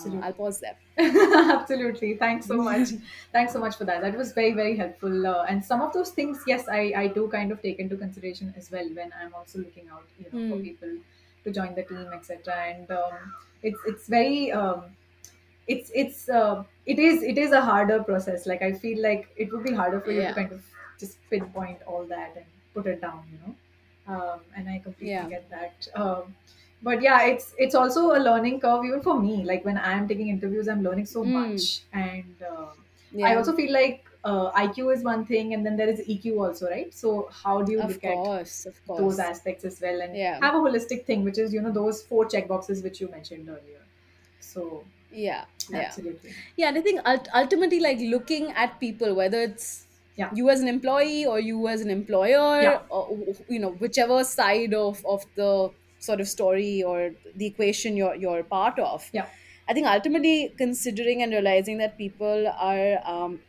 uh, 0.05 0.17
i'll 0.21 0.33
pause 0.33 0.59
there 0.59 0.77
Absolutely. 0.97 2.17
Thanks 2.17 2.47
so 2.47 2.57
much. 2.61 2.89
Thanks 3.31 3.53
so 3.53 3.59
much 3.59 3.77
for 3.77 3.85
that. 3.85 4.01
That 4.01 4.17
was 4.17 4.33
very, 4.33 4.53
very 4.53 4.75
helpful. 4.75 5.25
Uh, 5.25 5.43
and 5.45 5.63
some 5.63 5.81
of 5.81 5.93
those 5.93 6.11
things, 6.11 6.43
yes, 6.45 6.67
I, 6.67 6.93
I 6.95 7.07
do 7.07 7.29
kind 7.29 7.51
of 7.53 7.61
take 7.61 7.79
into 7.79 7.95
consideration 7.95 8.53
as 8.57 8.69
well 8.69 8.87
when 8.93 9.13
I'm 9.19 9.33
also 9.33 9.59
looking 9.59 9.87
out, 9.89 10.05
you 10.19 10.25
know, 10.31 10.41
for 10.47 10.57
Hmm. 10.57 10.61
people 10.61 10.89
to 11.45 11.51
join 11.51 11.73
the 11.75 11.83
team, 11.83 12.11
etc. 12.13 12.53
And 12.73 12.91
um, 12.91 13.33
it's 13.63 13.79
it's 13.85 14.07
very 14.07 14.51
um, 14.51 14.95
it's 15.75 15.91
it's 15.93 16.27
uh, 16.29 16.63
it 16.85 16.99
is 16.99 17.23
it 17.23 17.37
is 17.37 17.51
a 17.51 17.61
harder 17.61 18.03
process. 18.03 18.45
Like 18.45 18.61
I 18.61 18.73
feel 18.73 19.01
like 19.01 19.29
it 19.37 19.51
would 19.53 19.63
be 19.63 19.73
harder 19.73 20.01
for 20.01 20.11
you 20.11 20.21
to 20.21 20.27
yeah 20.27 20.33
kind 20.33 20.51
of 20.51 20.63
just 20.99 21.17
pinpoint 21.29 21.79
all 21.85 22.05
that 22.05 22.35
and 22.35 22.45
put 22.73 22.87
it 22.87 23.01
down, 23.01 23.23
you 23.31 23.39
know. 23.45 23.55
Um, 24.15 24.39
and 24.55 24.67
I 24.67 24.79
completely 24.79 25.11
yeah 25.11 25.29
get 25.29 25.49
that. 25.51 25.87
Um, 25.95 26.35
but 26.81 27.01
yeah, 27.01 27.25
it's 27.27 27.53
it's 27.57 27.75
also 27.75 28.05
a 28.17 28.19
learning 28.19 28.59
curve 28.59 28.85
even 28.85 29.01
for 29.01 29.19
me. 29.21 29.43
Like 29.43 29.65
when 29.65 29.77
I'm 29.77 30.07
taking 30.07 30.29
interviews, 30.29 30.67
I'm 30.67 30.83
learning 30.83 31.05
so 31.05 31.23
mm. 31.23 31.33
much, 31.39 31.81
and 31.93 32.47
um 32.51 32.69
I 33.13 33.17
yeah 33.19 33.35
also 33.37 33.53
feel 33.53 33.73
like 33.73 34.05
uh, 34.23 34.51
IQ 34.51 34.93
is 34.93 35.03
one 35.03 35.25
thing, 35.25 35.53
and 35.53 35.65
then 35.65 35.77
there 35.77 35.87
is 35.87 35.99
EQ 36.01 36.39
also, 36.45 36.69
right? 36.69 36.93
So 36.93 37.29
how 37.31 37.61
do 37.61 37.71
you 37.71 37.81
of 37.81 37.89
look 37.89 38.03
at 38.03 38.13
course 38.13 38.65
of 38.65 38.79
those 38.87 38.99
course 38.99 39.19
aspects 39.19 39.65
as 39.65 39.79
well 39.81 40.01
and 40.01 40.15
yeah 40.15 40.39
have 40.41 40.55
a 40.55 40.57
holistic 40.57 41.05
thing, 41.05 41.23
which 41.23 41.37
is 41.37 41.53
you 41.53 41.61
know 41.61 41.71
those 41.71 42.01
four 42.01 42.25
check 42.25 42.47
boxes 42.47 42.83
which 42.83 42.99
you 43.01 43.09
mentioned 43.09 43.47
earlier. 43.49 43.83
So 44.39 44.83
yeah 45.11 45.45
yeah. 45.71 45.79
Absolutely, 45.79 46.35
yeah 46.57 46.67
and 46.69 46.77
i 46.77 46.81
think 46.81 47.01
ultimately 47.35 47.79
like 47.79 47.99
looking 47.99 48.51
at 48.51 48.79
people 48.79 49.15
whether 49.15 49.41
it's 49.41 49.85
yeah, 50.15 50.31
you 50.33 50.49
as 50.49 50.59
an 50.61 50.67
employee 50.67 51.25
or 51.25 51.39
you 51.39 51.67
as 51.67 51.81
an 51.81 51.89
employer 51.89 52.61
yeah, 52.61 52.81
or 52.89 53.17
you 53.47 53.59
know 53.59 53.71
whichever 53.71 54.23
side 54.23 54.73
of 54.73 55.03
of 55.05 55.23
the 55.35 55.71
sort 55.99 56.19
of 56.19 56.27
story 56.27 56.83
or 56.83 57.11
the 57.35 57.45
equation 57.45 57.95
you're 57.97 58.15
you're 58.15 58.43
part 58.43 58.79
of. 58.79 59.09
Yeah, 59.13 59.27
i 59.67 59.73
think 59.73 59.87
ultimately 59.87 60.53
considering 60.57 61.21
and 61.23 61.31
realizing 61.31 61.77
that 61.77 61.97
people 61.97 62.47
are 62.47 62.99
um 63.05 63.39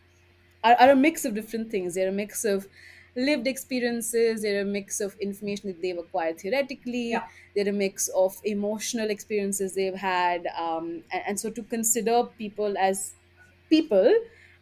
are, 0.65 0.75
are 0.75 0.91
a 0.91 0.97
mix 0.97 1.25
of 1.25 1.35
different 1.35 1.71
things. 1.71 1.95
They're 1.95 2.09
a 2.09 2.13
mix 2.13 2.45
of 2.45 2.67
lived 3.17 3.47
experiences 3.47 4.43
they're 4.43 4.63
a 4.63 4.65
mix 4.65 5.01
of 5.01 5.17
information 5.21 5.69
that 5.69 5.81
they've 5.83 5.99
acquired 5.99 6.39
theoretically 6.39 7.11
yeah, 7.11 7.27
they're 7.55 7.69
a 7.69 7.73
mix 7.73 8.09
of 8.09 8.37
emotional 8.45 9.11
experiences 9.11 9.75
they've 9.75 9.95
had 9.95 10.47
um, 10.59 11.03
and, 11.13 11.23
and 11.27 11.41
so 11.41 11.51
to 11.51 11.63
consider 11.63 12.25
people 12.39 12.77
as 12.79 13.15
people, 13.69 14.13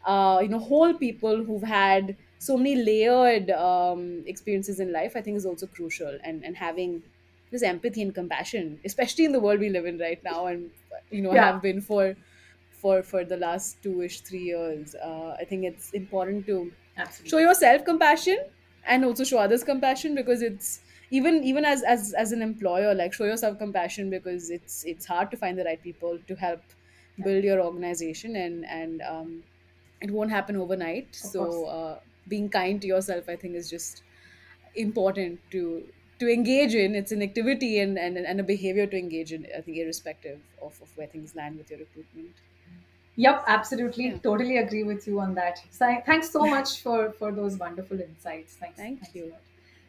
uh, 0.04 0.38
you 0.42 0.48
know, 0.48 0.58
whole 0.58 0.94
people 0.94 1.44
who've 1.44 1.62
had 1.62 2.16
so 2.38 2.56
many 2.56 2.76
layered 2.76 3.50
um, 3.50 4.22
experiences 4.26 4.78
in 4.78 4.92
life, 4.92 5.16
I 5.16 5.22
think 5.22 5.36
is 5.36 5.46
also 5.46 5.66
crucial. 5.66 6.18
And 6.22 6.44
and 6.44 6.56
having 6.56 7.02
this 7.50 7.62
empathy 7.62 8.02
and 8.02 8.14
compassion, 8.14 8.78
especially 8.84 9.24
in 9.24 9.32
the 9.32 9.40
world 9.40 9.60
we 9.60 9.70
live 9.70 9.86
in 9.86 9.98
right 9.98 10.22
now, 10.22 10.46
and 10.46 10.70
you 11.10 11.22
know, 11.22 11.32
yeah, 11.32 11.52
have 11.52 11.62
been 11.62 11.80
for 11.80 12.14
for 12.70 13.02
for 13.02 13.24
the 13.24 13.36
last 13.36 13.82
two 13.82 14.02
ish 14.02 14.20
three 14.20 14.44
years. 14.44 14.94
Uh, 14.94 15.36
I 15.40 15.44
think 15.44 15.64
it's 15.64 15.92
important 15.92 16.46
to 16.46 16.72
show 17.24 17.38
yourself 17.38 17.84
compassion 17.84 18.38
and 18.84 19.04
also 19.04 19.24
show 19.24 19.38
others 19.38 19.64
compassion 19.64 20.14
because 20.14 20.42
it's 20.42 20.80
even 21.10 21.42
even 21.44 21.64
as 21.64 21.82
as 21.82 22.12
as 22.14 22.32
an 22.32 22.42
employer 22.42 22.94
like 22.94 23.12
show 23.12 23.24
yourself 23.24 23.58
compassion 23.58 24.10
because 24.10 24.50
it's 24.50 24.84
it's 24.84 25.06
hard 25.06 25.30
to 25.30 25.36
find 25.36 25.58
the 25.58 25.64
right 25.64 25.82
people 25.82 26.18
to 26.26 26.34
help 26.34 26.62
build 27.22 27.44
your 27.44 27.60
organization 27.60 28.36
and 28.36 28.64
and 28.66 29.02
um, 29.02 29.44
it 30.00 30.10
won't 30.10 30.30
happen 30.30 30.56
overnight. 30.56 31.16
Of 31.24 31.30
so 31.32 31.66
uh, 31.66 32.00
being 32.28 32.48
kind 32.50 32.80
to 32.82 32.86
yourself 32.86 33.28
i 33.28 33.36
think 33.36 33.54
is 33.54 33.70
just 33.70 34.02
important 34.74 35.40
to 35.50 35.92
to 36.20 36.28
engage 36.28 36.74
in. 36.74 36.96
It's 36.96 37.12
an 37.12 37.22
activity 37.22 37.78
and, 37.78 37.98
and 37.98 38.16
and 38.18 38.40
a 38.40 38.42
behavior 38.44 38.86
to 38.86 38.98
engage 38.98 39.32
in 39.32 39.46
i 39.56 39.60
think 39.60 39.76
irrespective 39.78 40.40
of, 40.62 40.80
of 40.82 40.96
where 40.96 41.06
things 41.06 41.34
land 41.34 41.58
with 41.58 41.70
your 41.70 41.80
recruitment 41.80 42.36
Yep, 43.18 43.44
absolutely. 43.48 44.04
yeah 44.06 44.18
Totally 44.22 44.58
agree 44.58 44.84
with 44.84 45.06
you 45.06 45.20
on 45.20 45.34
that. 45.34 45.58
So, 45.70 45.86
thanks 46.06 46.30
so 46.30 46.46
much 46.46 46.80
for 46.84 47.12
for 47.12 47.32
those 47.32 47.56
wonderful 47.58 48.00
insights. 48.00 48.56
Thanks, 48.60 48.76
thank 48.76 49.00
thanks 49.00 49.14
you. 49.14 49.34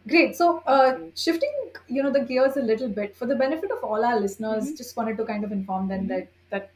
Great. 0.07 0.35
So, 0.35 0.47
uh, 0.65 0.97
you 0.97 1.11
shifting, 1.15 1.53
you 1.87 2.01
know, 2.03 2.11
the 2.11 2.21
gears 2.31 2.57
a 2.57 2.61
little 2.61 2.89
bit 2.89 3.15
for 3.15 3.27
the 3.27 3.35
benefit 3.35 3.71
of 3.71 3.83
all 3.83 4.03
our 4.05 4.19
listeners, 4.19 4.69
hmm 4.69 4.75
just 4.81 4.97
wanted 4.97 5.17
to 5.17 5.25
kind 5.25 5.43
of 5.43 5.51
inform 5.51 5.87
them 5.93 6.07
hmm 6.07 6.13
that 6.13 6.27
that 6.49 6.71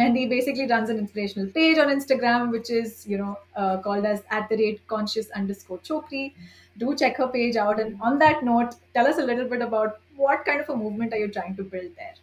Mehndi 0.00 0.28
basically 0.28 0.66
runs 0.74 0.90
an 0.90 0.98
inspirational 0.98 1.48
page 1.58 1.78
on 1.78 1.88
Instagram, 1.96 2.50
which 2.56 2.70
is 2.80 3.06
you 3.14 3.18
know 3.22 3.38
uh, 3.56 3.78
called 3.88 4.04
as 4.12 4.22
at 4.40 4.48
the 4.50 4.56
rate 4.64 4.86
conscious 4.96 5.30
underscore 5.42 5.78
chokri. 5.90 6.24
Do 6.84 6.94
check 7.04 7.16
her 7.24 7.28
page 7.38 7.56
out. 7.56 7.80
And 7.86 8.00
on 8.10 8.18
that 8.26 8.44
note, 8.52 8.74
tell 8.94 9.06
us 9.14 9.18
a 9.18 9.26
little 9.32 9.48
bit 9.56 9.62
about 9.70 10.00
what 10.16 10.44
kind 10.44 10.60
of 10.60 10.68
a 10.68 10.76
movement 10.84 11.12
are 11.14 11.22
you 11.24 11.28
trying 11.28 11.56
to 11.62 11.62
build 11.76 11.92
there? 11.96 12.14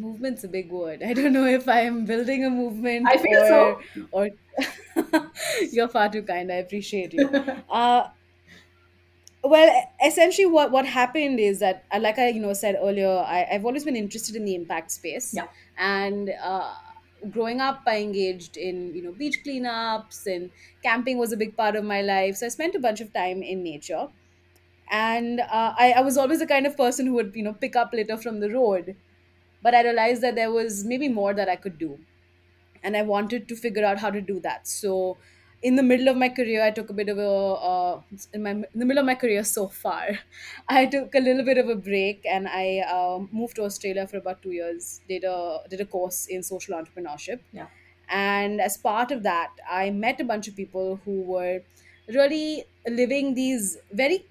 Movement's 0.00 0.44
a 0.44 0.48
big 0.48 0.70
word. 0.70 1.02
I 1.02 1.12
don't 1.14 1.32
know 1.32 1.46
if 1.46 1.68
I 1.68 1.80
am 1.82 2.04
building 2.04 2.44
a 2.44 2.50
movement 2.50 3.12
I 3.12 3.18
feel 3.18 3.44
or 3.44 3.76
so. 3.80 3.80
or 4.10 4.28
you're 5.72 5.88
far 5.88 6.08
too 6.10 6.22
kind. 6.22 6.50
I 6.52 6.56
appreciate 6.56 7.12
you. 7.12 7.30
Uh, 7.68 8.08
well, 9.42 9.90
essentially, 10.04 10.46
what 10.46 10.70
what 10.70 10.84
happened 10.86 11.40
is 11.40 11.60
that, 11.60 11.86
uh, 11.92 11.98
like 12.00 12.18
I 12.18 12.28
you 12.28 12.40
know 12.40 12.52
said 12.52 12.76
earlier, 12.80 13.08
I, 13.08 13.46
I've 13.50 13.64
always 13.64 13.84
been 13.84 13.96
interested 13.96 14.36
in 14.36 14.44
the 14.44 14.54
impact 14.54 14.90
space, 14.90 15.40
Yeah, 15.40 15.48
and 15.78 16.30
uh, 16.42 16.74
growing 17.30 17.60
up, 17.60 17.82
I 17.86 17.98
engaged 18.00 18.56
in 18.58 18.94
you 18.94 19.02
know 19.02 19.12
beach 19.12 19.38
cleanups 19.46 20.26
and 20.26 20.50
camping 20.82 21.16
was 21.18 21.32
a 21.32 21.38
big 21.38 21.56
part 21.56 21.74
of 21.74 21.84
my 21.84 22.02
life. 22.02 22.36
So 22.36 22.46
I 22.46 22.48
spent 22.50 22.74
a 22.74 22.80
bunch 22.80 23.00
of 23.00 23.14
time 23.14 23.42
in 23.42 23.62
nature, 23.62 24.08
and 24.90 25.40
uh, 25.40 25.74
I, 25.78 25.92
I 25.98 26.02
was 26.02 26.18
always 26.18 26.40
the 26.40 26.46
kind 26.46 26.66
of 26.66 26.76
person 26.76 27.06
who 27.06 27.14
would 27.14 27.34
you 27.34 27.44
know 27.44 27.54
pick 27.54 27.76
up 27.76 27.92
litter 27.94 28.18
from 28.18 28.40
the 28.40 28.50
road 28.50 28.96
but 29.62 29.74
I 29.74 29.82
realized 29.82 30.22
that 30.22 30.34
there 30.34 30.50
was 30.52 30.84
maybe 30.84 31.08
more 31.08 31.34
that 31.34 31.48
I 31.48 31.56
could 31.56 31.78
do. 31.78 31.98
And 32.82 32.96
I 32.96 33.02
wanted 33.02 33.48
to 33.48 33.56
figure 33.56 33.84
out 33.84 33.98
how 33.98 34.10
to 34.10 34.20
do 34.20 34.40
that. 34.40 34.66
So, 34.66 35.18
in 35.62 35.76
the 35.76 35.82
middle 35.82 36.08
of 36.08 36.16
my 36.16 36.30
career, 36.30 36.64
I 36.64 36.70
took 36.70 36.88
a 36.88 36.94
bit 36.94 37.10
of 37.10 37.18
a, 37.18 37.30
uh, 37.30 38.02
in, 38.32 38.42
my, 38.42 38.50
in 38.52 38.66
the 38.74 38.86
middle 38.86 39.00
of 39.00 39.06
my 39.06 39.14
career 39.14 39.44
so 39.44 39.68
far, 39.68 40.18
I 40.68 40.86
took 40.86 41.14
a 41.14 41.18
little 41.20 41.44
bit 41.44 41.58
of 41.58 41.68
a 41.68 41.74
break 41.74 42.24
and 42.24 42.48
I 42.48 42.78
um, 42.80 43.28
moved 43.30 43.56
to 43.56 43.64
Australia 43.64 44.06
for 44.06 44.16
about 44.16 44.42
two 44.42 44.52
years, 44.52 45.02
did 45.06 45.24
a, 45.24 45.58
did 45.68 45.82
a 45.82 45.84
course 45.84 46.26
in 46.28 46.42
social 46.42 46.74
entrepreneurship. 46.74 47.40
yeah, 47.52 47.66
And 48.08 48.60
as 48.60 48.78
part 48.78 49.10
of 49.10 49.22
that, 49.24 49.52
I 49.70 49.90
met 49.90 50.18
a 50.20 50.24
bunch 50.24 50.48
of 50.48 50.56
people 50.56 50.96
who 51.04 51.20
were 51.22 51.60
really 52.08 52.64
living 52.88 53.34
these 53.34 53.76
very 53.92 54.24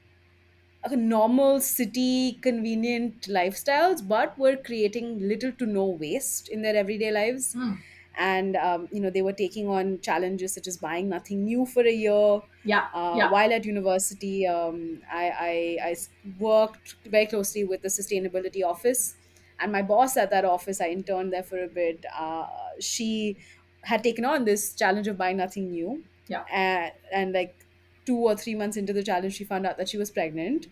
uh, 0.84 0.96
normal 0.96 1.60
city 1.60 2.34
convenient 2.42 3.22
lifestyles 3.24 4.06
but 4.08 4.38
were 4.38 4.56
creating 4.58 5.20
little 5.20 5.52
to 5.54 5.66
no 5.66 5.86
waste 5.86 6.50
in 6.50 6.62
their 6.62 6.76
everyday 6.76 7.12
lives. 7.12 7.50
Hmm. 7.54 7.74
and 8.22 8.56
um, 8.68 8.88
you 8.92 9.00
know 9.02 9.10
they 9.16 9.22
were 9.26 9.34
taking 9.40 9.68
on 9.74 9.90
challenges 10.06 10.54
such 10.54 10.68
as 10.68 10.78
buying 10.78 11.10
nothing 11.10 11.44
new 11.46 11.66
for 11.66 11.84
a 11.86 11.92
year. 11.92 12.42
Yeah, 12.64 12.90
uh, 12.94 13.20
yeah, 13.20 13.30
while 13.34 13.54
at 13.54 13.66
university 13.66 14.48
um, 14.48 15.02
I, 15.12 15.26
I, 15.30 15.78
I 15.90 15.92
s- 15.92 16.10
worked 16.38 16.96
very 17.06 17.28
closely 17.28 17.64
with 17.64 17.82
the 17.82 17.88
sustainability 17.90 18.64
office. 18.66 19.16
And 19.60 19.72
my 19.72 19.82
boss 19.82 20.16
at 20.18 20.30
that 20.32 20.46
office 20.46 20.80
i 20.82 20.90
interned 20.90 21.34
there 21.34 21.44
for 21.44 21.62
a 21.64 21.68
bit 21.68 22.06
uh, 22.18 22.48
she 22.80 23.38
had 23.84 24.04
taken 24.04 24.26
on 24.26 24.46
this 24.46 24.74
challenge 24.76 25.08
of 25.08 25.18
buying 25.18 25.38
nothing 25.38 25.70
new. 25.70 26.04
Yeah. 26.28 26.46
and, 26.52 26.92
and 27.12 27.34
like 27.34 27.66
two 28.10 28.18
or 28.32 28.36
three 28.44 28.56
months 28.56 28.78
into 28.84 28.94
the 29.00 29.04
challenge 29.12 29.36
she 29.40 29.44
found 29.54 29.66
out 29.72 29.78
that 29.78 29.90
she 29.90 29.98
was 30.04 30.12
pregnant 30.20 30.68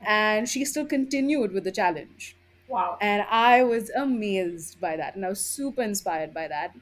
and 0.00 0.48
she 0.48 0.64
still 0.64 0.86
continued 0.86 1.52
with 1.52 1.64
the 1.64 1.72
challenge. 1.82 2.36
Wow. 2.68 2.98
and 3.00 3.24
i 3.30 3.62
was 3.62 3.90
amazed 3.90 4.80
by 4.80 4.96
that 4.96 5.14
and 5.14 5.24
i 5.24 5.28
was 5.28 5.44
super 5.44 5.82
inspired 5.82 6.34
by 6.34 6.48
that. 6.48 6.74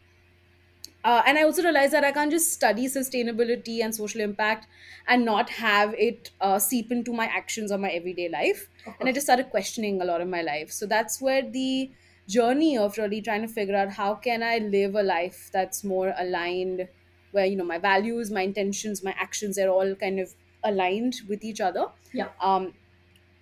Uh, 1.05 1.23
and 1.27 1.39
i 1.39 1.43
also 1.43 1.63
realized 1.63 1.93
that 1.93 2.05
i 2.05 2.11
can't 2.13 2.31
just 2.31 2.53
study 2.53 2.87
sustainability 2.87 3.83
and 3.85 3.95
social 3.95 4.23
impact 4.23 4.67
and 5.07 5.25
not 5.25 5.51
have 5.51 5.93
it 5.95 6.31
uh, 6.41 6.59
seep 6.59 6.91
into 6.91 7.13
my 7.13 7.27
actions 7.27 7.71
or 7.71 7.77
my 7.79 7.91
everyday 7.91 8.29
life. 8.29 8.69
Of 8.87 8.95
and 8.99 9.09
i 9.09 9.13
just 9.13 9.27
started 9.27 9.51
questioning 9.51 10.01
a 10.01 10.05
lot 10.05 10.23
of 10.23 10.29
my 10.29 10.41
life. 10.43 10.71
So 10.71 10.87
that's 10.87 11.21
where 11.21 11.43
the 11.59 11.91
journey 12.27 12.79
of 12.79 12.97
really 12.97 13.21
trying 13.21 13.43
to 13.43 13.49
figure 13.49 13.77
out 13.77 13.91
how 13.91 14.15
can 14.15 14.43
i 14.43 14.57
live 14.57 14.95
a 14.95 15.03
life 15.03 15.51
that's 15.53 15.85
more 15.85 16.15
aligned 16.17 16.89
where 17.35 17.47
you 17.47 17.57
know 17.57 17.65
my 17.65 17.79
values 17.79 18.31
my 18.31 18.43
intentions 18.43 19.03
my 19.03 19.15
actions 19.27 19.59
are 19.59 19.69
all 19.69 19.95
kind 19.97 20.21
of 20.21 20.35
aligned 20.65 21.17
with 21.29 21.45
each 21.45 21.61
other 21.61 21.87
Yeah, 22.13 22.31
um, 22.41 22.75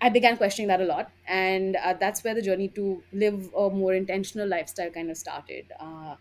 I 0.01 0.09
began 0.09 0.37
questioning 0.37 0.69
that 0.69 0.81
a 0.81 0.85
lot, 0.85 1.13
and 1.27 1.77
uh, 1.77 1.95
that's 1.95 2.25
where 2.25 2.35
the 2.35 2.43
journey 2.43 2.69
to 2.71 3.05
live 3.13 3.53
a 3.55 3.71
more 3.71 3.95
intentional 3.95 4.49
lifestyle 4.49 4.91
kind 4.91 5.11
of 5.11 5.17
started. 5.17 5.73
Uh, 5.79 6.17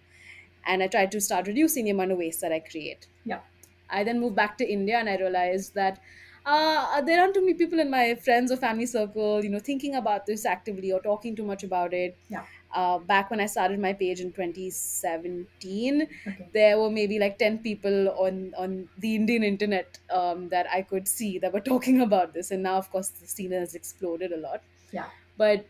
and 0.66 0.84
I 0.84 0.88
tried 0.88 1.12
to 1.14 1.22
start 1.22 1.48
reducing 1.48 1.86
the 1.86 1.92
amount 1.92 2.12
of 2.12 2.20
waste 2.20 2.42
that 2.42 2.52
I 2.52 2.60
create. 2.60 3.08
yeah, 3.26 3.42
I 3.90 4.04
then 4.04 4.20
moved 4.20 4.36
back 4.36 4.58
to 4.60 4.68
India, 4.72 4.98
and 4.98 5.10
I 5.10 5.18
realized 5.18 5.74
that 5.76 6.00
uh, 6.46 7.02
there 7.02 7.22
aren't 7.22 7.34
too 7.36 7.42
many 7.42 7.56
people 7.56 7.80
in 7.80 7.90
my 7.90 8.16
friends 8.16 8.52
or 8.52 8.58
family 8.58 8.86
circle, 8.86 9.44
you 9.44 9.50
know, 9.50 9.60
thinking 9.60 9.96
about 9.96 10.26
this 10.26 10.46
actively 10.46 10.92
or 10.92 11.02
talking 11.02 11.36
too 11.36 11.46
much 11.46 11.64
about 11.64 11.94
it. 11.94 12.18
yeah. 12.30 12.46
Uh, 12.74 13.00
back 13.00 13.30
when 13.30 13.40
I 13.40 13.46
started 13.48 13.80
my 13.80 13.94
page 13.94 14.20
in 14.20 14.32
2017, 14.34 16.08
Okay. 16.28 16.52
there 16.54 16.80
were 16.80 16.90
maybe 16.90 17.20
like 17.20 17.38
10 17.38 17.60
people 17.60 18.10
on 18.10 18.54
on 18.58 18.90
the 18.98 19.16
indian 19.16 19.44
internet 19.44 20.00
um, 20.10 20.50
that 20.50 20.68
i 20.72 20.82
could 20.82 21.08
see 21.08 21.38
that 21.40 21.54
were 21.54 21.62
talking 21.72 22.02
about 22.02 22.34
this. 22.34 22.52
And 22.52 22.64
now 22.64 22.78
of 22.78 22.90
course 22.92 23.10
the 23.10 23.28
scene 23.28 23.52
has 23.52 23.76
exploded 23.76 24.32
a 24.32 24.38
lot. 24.38 24.64
Yeah, 24.92 25.12
but 25.38 25.68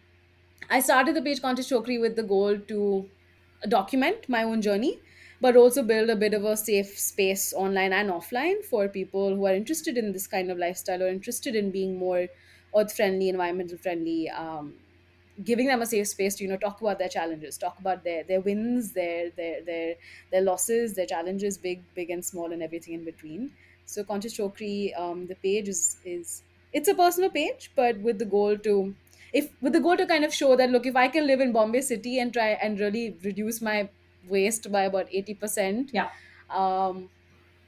i 0.70 0.80
started 0.80 1.16
the 1.16 1.22
page 1.28 1.42
conscious 1.42 1.70
chokri 1.72 2.00
with 2.04 2.16
the 2.16 2.24
goal 2.32 2.60
to 2.72 2.80
document 3.70 4.28
my 4.36 4.44
own 4.44 4.62
journey 4.62 4.92
but 5.40 5.56
also 5.56 5.84
build 5.84 6.10
a 6.10 6.16
bit 6.16 6.34
of 6.34 6.44
a 6.46 6.56
safe 6.58 6.92
space 7.00 7.54
online 7.54 7.94
and 7.94 8.10
offline 8.12 8.64
for 8.64 8.88
people 8.90 9.36
who 9.36 9.46
are 9.46 9.56
interested 9.56 9.98
in 9.98 10.12
this 10.12 10.28
kind 10.28 10.52
of 10.52 10.58
lifestyle 10.58 11.02
or 11.04 11.08
interested 11.08 11.56
in 11.56 11.72
being 11.72 11.98
more 11.98 12.28
earth 12.76 12.94
friendly 12.96 13.30
environmental 13.30 13.78
friendly 13.78 14.30
um, 14.30 14.76
giving 15.44 15.68
them 15.68 15.82
a 15.82 15.86
safe 15.86 16.08
space 16.08 16.36
to 16.36 16.44
you 16.44 16.50
know 16.50 16.58
talk 16.58 16.82
about 16.82 17.00
their 17.00 17.10
challenges 17.10 17.58
talk 17.58 17.80
about 17.80 18.04
their 18.04 18.24
their 18.24 18.42
wins 18.42 18.94
their 18.94 19.30
their 19.32 19.64
their 19.64 19.96
their 20.32 20.42
losses 20.42 20.96
their 20.96 21.06
challenges 21.06 21.58
big 21.58 21.84
big 21.94 22.10
and 22.10 22.26
small 22.26 22.52
and 22.52 22.62
everything 22.64 22.94
in 22.94 23.04
between. 23.06 23.52
So 23.86 24.04
conscious 24.04 24.38
chokri 24.38 24.98
um, 24.98 25.28
the 25.28 25.36
page 25.36 25.68
is 25.68 25.98
is 26.06 26.44
it's 26.74 26.88
a 26.88 26.96
personal 26.96 27.30
page 27.30 27.72
but 27.76 28.00
with 28.00 28.20
the 28.20 28.26
goal 28.26 28.58
to 28.60 28.96
if 29.34 29.50
with 29.62 29.74
the 29.74 29.80
goal 29.80 29.98
to 29.98 30.06
kind 30.08 30.24
of 30.26 30.34
show 30.34 30.56
that 30.56 30.70
look 30.70 30.86
if 30.86 30.96
i 30.96 31.08
can 31.08 31.26
live 31.28 31.42
in 31.42 31.52
bombay 31.52 31.82
city 31.82 32.20
and 32.20 32.34
try 32.34 32.50
and 32.68 32.80
really 32.80 33.18
reduce 33.24 33.62
my 33.62 33.90
waste 34.24 34.72
by 34.72 34.84
about 34.84 35.08
80% 35.12 35.92
yeah, 35.94 36.10
um, 36.50 37.10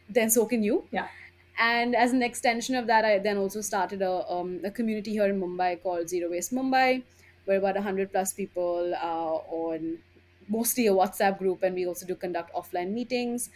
then 0.10 0.30
so 0.30 0.46
can 0.46 0.64
you. 0.64 0.88
Yeah, 0.92 1.10
and 1.58 1.96
as 1.96 2.12
an 2.14 2.24
extension 2.24 2.76
of 2.76 2.88
that 2.88 3.06
i 3.06 3.20
then 3.20 3.38
also 3.38 3.62
started 3.62 4.02
a, 4.02 4.12
um, 4.30 4.62
a 4.66 4.72
community 4.72 5.12
here 5.12 5.26
in 5.26 5.40
mumbai 5.40 5.82
called 5.82 6.10
zero 6.10 6.30
waste 6.32 6.52
mumbai 6.52 7.04
where 7.46 7.58
about 7.58 7.76
100 7.76 8.12
plus 8.12 8.34
people 8.34 8.94
on 8.96 10.00
mostly 10.48 10.88
a 10.88 10.92
whatsapp 10.92 11.38
group 11.38 11.64
and 11.64 11.76
we 11.76 11.86
also 11.88 12.06
do 12.06 12.16
conduct 12.16 12.54
offline 12.54 12.92
meetings. 12.92 13.50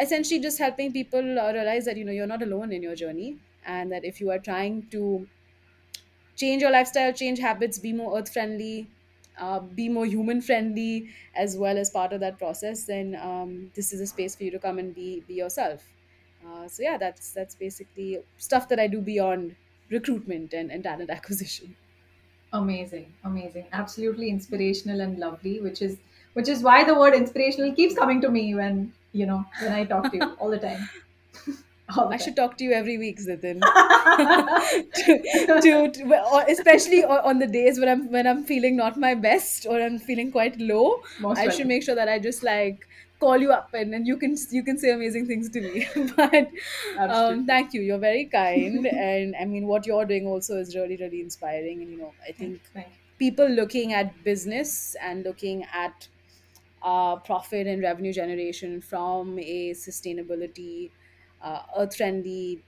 Essentially 0.00 0.40
just 0.40 0.58
helping 0.58 0.92
people 0.92 1.38
uh, 1.38 1.52
realize 1.52 1.84
that 1.86 1.96
you 1.96 2.04
know 2.04 2.12
you're 2.12 2.26
not 2.26 2.42
alone 2.42 2.72
in 2.72 2.82
your 2.82 2.94
journey 2.94 3.40
and 3.64 3.90
that 3.92 4.04
if 4.04 4.20
you 4.20 4.30
are 4.30 4.38
trying 4.38 4.88
to 4.90 5.28
change 6.36 6.62
your 6.62 6.70
lifestyle 6.70 7.12
change 7.12 7.38
habits 7.38 7.78
be 7.78 7.92
more 7.92 8.18
earth 8.18 8.32
friendly 8.32 8.90
uh, 9.38 9.60
be 9.60 9.88
more 9.88 10.06
human 10.06 10.40
friendly 10.40 11.08
as 11.34 11.56
well 11.56 11.78
as 11.78 11.90
part 11.90 12.12
of 12.12 12.20
that 12.20 12.38
process 12.38 12.84
then 12.86 13.14
um, 13.16 13.70
this 13.74 13.92
is 13.92 14.00
a 14.00 14.06
space 14.06 14.34
for 14.36 14.44
you 14.44 14.50
to 14.50 14.58
come 14.58 14.78
and 14.78 14.94
be 14.94 15.20
be 15.22 15.34
yourself. 15.34 15.94
Uh, 16.44 16.68
so 16.68 16.82
yeah 16.82 16.96
that's 16.98 17.32
that's 17.32 17.54
basically 17.56 18.22
stuff 18.36 18.68
that 18.68 18.78
i 18.78 18.86
do 18.86 19.00
beyond 19.00 19.56
recruitment 19.90 20.52
and, 20.54 20.70
and 20.70 20.84
talent 20.84 21.10
acquisition 21.18 21.76
amazing, 22.52 23.12
amazing, 23.24 23.66
absolutely 23.72 24.28
inspirational 24.30 25.00
and 25.00 25.18
lovely. 25.18 25.60
Which 25.60 25.82
is 25.82 25.98
which 26.34 26.48
is 26.48 26.62
why 26.62 26.84
the 26.84 26.94
word 26.94 27.14
inspirational 27.14 27.74
keeps 27.74 27.94
coming 27.94 28.20
to 28.20 28.30
me 28.30 28.54
when 28.54 28.92
you 29.12 29.26
know 29.26 29.44
when 29.60 29.72
I 29.72 29.84
talk 29.84 30.10
to 30.12 30.16
you 30.16 30.32
all 30.38 30.50
the 30.50 30.58
time, 30.58 30.88
all 31.96 32.08
i 32.08 32.16
time. 32.16 32.18
should 32.18 32.36
talk 32.36 32.56
to 32.58 32.64
you 32.64 32.72
every 32.72 32.98
week 32.98 33.18
Zitin. 33.18 33.60
to, 34.94 35.60
to, 35.60 35.90
to 35.90 36.44
especially 36.48 37.04
on 37.04 37.38
the 37.38 37.46
days 37.46 37.78
when 37.80 37.88
i'm 37.88 38.10
when 38.10 38.26
i'm 38.26 38.44
feeling 38.44 38.76
not 38.76 38.98
my 38.98 39.14
best 39.14 39.66
or 39.66 39.80
i'm 39.80 39.98
feeling 39.98 40.30
quite 40.30 40.58
low 40.60 41.02
Most 41.20 41.38
i 41.38 41.48
should 41.48 41.66
make 41.66 41.82
sure 41.82 41.94
that 41.94 42.08
i 42.08 42.18
just 42.18 42.42
like 42.42 42.86
call 43.18 43.38
you 43.38 43.52
up 43.52 43.70
and, 43.74 43.94
and 43.94 44.06
you 44.06 44.16
can 44.16 44.36
you 44.50 44.62
can 44.64 44.78
say 44.78 44.90
amazing 44.92 45.26
things 45.26 45.48
to 45.50 45.60
me 45.60 45.86
but 46.16 46.48
um 47.06 47.44
Absolutely. 47.44 47.46
thank 47.46 47.72
you 47.72 47.80
you're 47.80 47.98
very 47.98 48.26
kind 48.26 48.86
and 49.08 49.34
i 49.40 49.44
mean 49.44 49.66
what 49.66 49.86
you're 49.86 50.06
doing 50.06 50.26
also 50.26 50.56
is 50.56 50.74
really 50.76 50.96
really 50.96 51.20
inspiring 51.20 51.82
and 51.82 51.90
you 51.90 51.98
know 51.98 52.14
i 52.28 52.32
Thank, 52.38 52.54
think 52.54 52.62
thank 52.72 52.88
you. 52.88 53.02
people 53.18 53.48
looking 53.48 53.92
at 53.92 54.22
business 54.24 54.94
and 55.02 55.24
looking 55.24 55.64
at 55.72 56.08
uh, 56.82 57.16
profit 57.20 57.66
and 57.66 57.82
revenue 57.82 58.12
generation 58.12 58.80
from 58.80 59.38
a 59.38 59.70
sustainability, 59.72 60.92
uh, 61.40 61.62
earth 61.76 61.96
friendly 61.96 62.64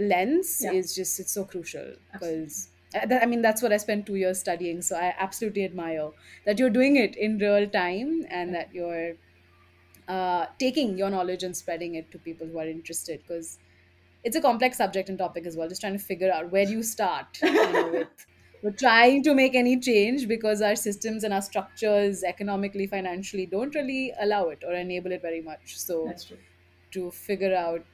lens 0.00 0.64
Yeah, 0.64 0.70
is 0.70 0.94
just 0.94 1.18
it's 1.20 1.32
so 1.32 1.44
crucial 1.44 1.96
absolutely. 2.12 2.52
because 2.52 2.70
I 2.94 3.26
mean 3.26 3.42
that's 3.42 3.62
what 3.62 3.72
I 3.72 3.76
spent 3.78 4.06
two 4.06 4.14
years 4.16 4.40
studying. 4.40 4.80
So 4.82 4.96
I 4.96 5.14
absolutely 5.18 5.64
admire 5.64 6.10
that 6.44 6.58
you're 6.58 6.70
doing 6.70 6.96
it 6.96 7.16
in 7.16 7.38
real 7.38 7.68
time 7.68 8.24
and 8.30 8.54
Thank 8.54 8.54
that 8.54 8.72
you're 8.72 9.16
uh, 10.08 10.46
taking 10.58 10.96
your 10.98 11.10
knowledge 11.10 11.42
and 11.42 11.56
spreading 11.56 11.94
it 11.94 12.10
to 12.12 12.18
people 12.18 12.46
who 12.46 12.58
are 12.58 12.68
interested 12.68 13.20
because 13.22 13.58
it's 14.24 14.36
a 14.36 14.40
complex 14.40 14.78
subject 14.78 15.08
and 15.08 15.18
topic 15.18 15.46
as 15.46 15.56
well 15.56 15.68
just 15.68 15.80
trying 15.80 15.92
to 15.98 16.04
figure 16.04 16.30
out 16.32 16.50
where 16.50 16.66
do 16.66 16.72
you 16.72 16.82
start 16.82 17.38
you 17.42 17.72
know 17.72 17.88
with 17.90 18.26
with 18.62 18.76
trying 18.78 19.22
to 19.22 19.34
make 19.34 19.54
any 19.54 19.78
change 19.78 20.26
because 20.28 20.60
our 20.62 20.76
systems 20.76 21.24
and 21.24 21.34
our 21.34 21.42
structures 21.42 22.22
economically 22.24 22.86
financially 22.86 23.46
don't 23.46 23.74
really 23.74 24.12
allow 24.20 24.48
it 24.48 24.62
or 24.66 24.72
enable 24.74 25.12
it 25.12 25.22
very 25.22 25.42
much 25.42 25.76
so 25.78 26.22
to 26.92 27.10
figure 27.10 27.54
out 27.54 27.86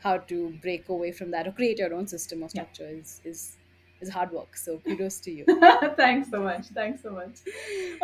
how 0.00 0.18
to 0.18 0.50
break 0.62 0.88
away 0.88 1.12
from 1.12 1.30
that 1.30 1.46
or 1.48 1.52
create 1.52 1.78
your 1.78 1.94
own 1.94 2.06
system 2.06 2.42
or 2.42 2.48
Yeah. 2.52 2.66
structure 2.68 2.88
is 2.88 3.20
is 3.24 3.58
is 4.04 4.10
hard 4.16 4.30
work. 4.38 4.56
So 4.56 4.78
kudos 4.86 5.18
to 5.26 5.30
you. 5.38 5.44
thanks 6.02 6.30
so 6.30 6.40
much. 6.48 6.66
Thanks 6.80 7.02
so 7.02 7.10
much. 7.20 7.36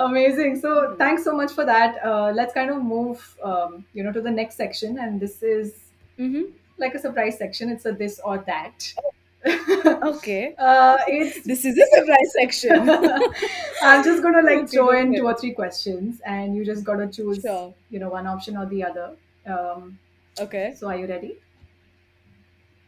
Amazing. 0.09 0.61
So 0.65 0.71
Mhm. 0.71 0.99
thanks 1.03 1.25
so 1.29 1.33
much 1.41 1.53
for 1.59 1.65
that. 1.73 2.01
Uh, 2.11 2.31
let's 2.41 2.55
kind 2.59 2.71
of 2.75 2.83
move, 2.95 3.23
um, 3.51 3.85
you 3.95 4.03
know, 4.05 4.13
to 4.19 4.23
the 4.29 4.35
next 4.41 4.57
section, 4.65 4.99
and 4.99 5.21
this 5.27 5.43
is 5.43 5.73
mm-hmm. 6.19 6.45
like 6.85 6.95
a 6.95 6.99
surprise 7.07 7.39
section. 7.45 7.71
It's 7.77 7.87
a 7.87 7.93
this 8.05 8.21
or 8.25 8.39
that. 8.53 8.93
Okay. 10.13 10.55
uh, 10.59 10.99
it's 11.09 11.37
This 11.51 11.65
is 11.65 11.79
a 11.85 11.87
surprise 11.97 12.31
section. 12.39 12.91
I'm 13.83 14.05
just 14.05 14.23
gonna 14.23 14.43
like 14.43 14.59
Okay, 14.65 14.67
throw 14.67 14.91
in 14.91 15.15
two 15.17 15.27
or 15.27 15.35
three 15.35 15.53
questions, 15.53 16.21
and 16.27 16.55
you 16.57 16.65
just 16.65 16.85
gotta 16.85 17.07
choose, 17.07 17.41
Sure. 17.41 17.73
you 17.91 17.99
know, 18.01 18.11
one 18.11 18.27
option 18.27 18.57
or 18.57 18.67
the 18.67 18.85
other. 18.85 19.09
Um, 19.47 19.99
Okay. 20.39 20.75
so 20.77 20.89
are 20.89 20.97
you 20.97 21.07
ready? 21.07 21.33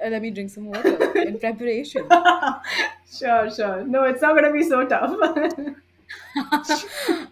Uh, 0.04 0.08
let 0.08 0.22
me 0.22 0.30
drink 0.30 0.50
some 0.50 0.66
water 0.66 1.18
in 1.20 1.38
preparation. 1.38 2.06
sure, 3.18 3.50
sure. 3.50 3.84
No, 3.84 4.04
it's 4.04 4.22
not 4.22 4.34
gonna 4.34 4.52
be 4.52 4.62
so 4.62 4.84
tough. 4.86 5.14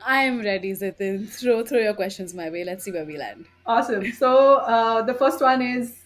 I 0.07 0.23
am 0.25 0.41
ready, 0.41 0.73
Zitin. 0.73 1.29
Throw 1.29 1.65
throw 1.65 1.79
your 1.81 1.95
questions 1.95 2.35
my 2.35 2.49
way. 2.51 2.65
Let's 2.65 2.85
see 2.85 2.93
where 2.93 3.05
we 3.05 3.17
land. 3.19 3.47
awesome. 3.67 4.11
So 4.13 4.57
uh, 4.57 5.03
the 5.03 5.15
first 5.15 5.41
one 5.41 5.63
is 5.63 5.97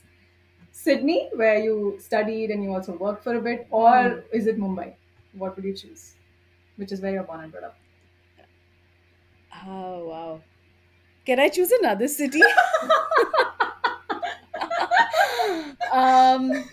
Sydney, 0.73 1.31
where 1.35 1.59
you 1.59 1.99
studied 2.01 2.51
and 2.51 2.63
you 2.65 2.73
also 2.75 2.97
worked 2.97 3.23
for 3.25 3.35
a 3.37 3.41
bit, 3.41 3.67
or 3.71 3.93
Hmm. 4.11 4.21
is 4.41 4.47
it 4.47 4.59
Mumbai? 4.59 4.95
What 5.33 5.57
would 5.57 5.65
you 5.65 5.75
choose? 5.75 6.15
Which 6.77 6.93
is 6.93 7.01
where 7.01 7.13
you're 7.13 7.23
born 7.25 7.41
and 7.45 7.53
brought 7.53 7.65
up. 7.65 7.77
Oh 9.67 10.07
wow. 10.09 10.41
Can 11.27 11.39
I 11.41 11.49
choose 11.49 11.71
another 11.73 12.09
city? 12.09 12.41
um 15.93 16.65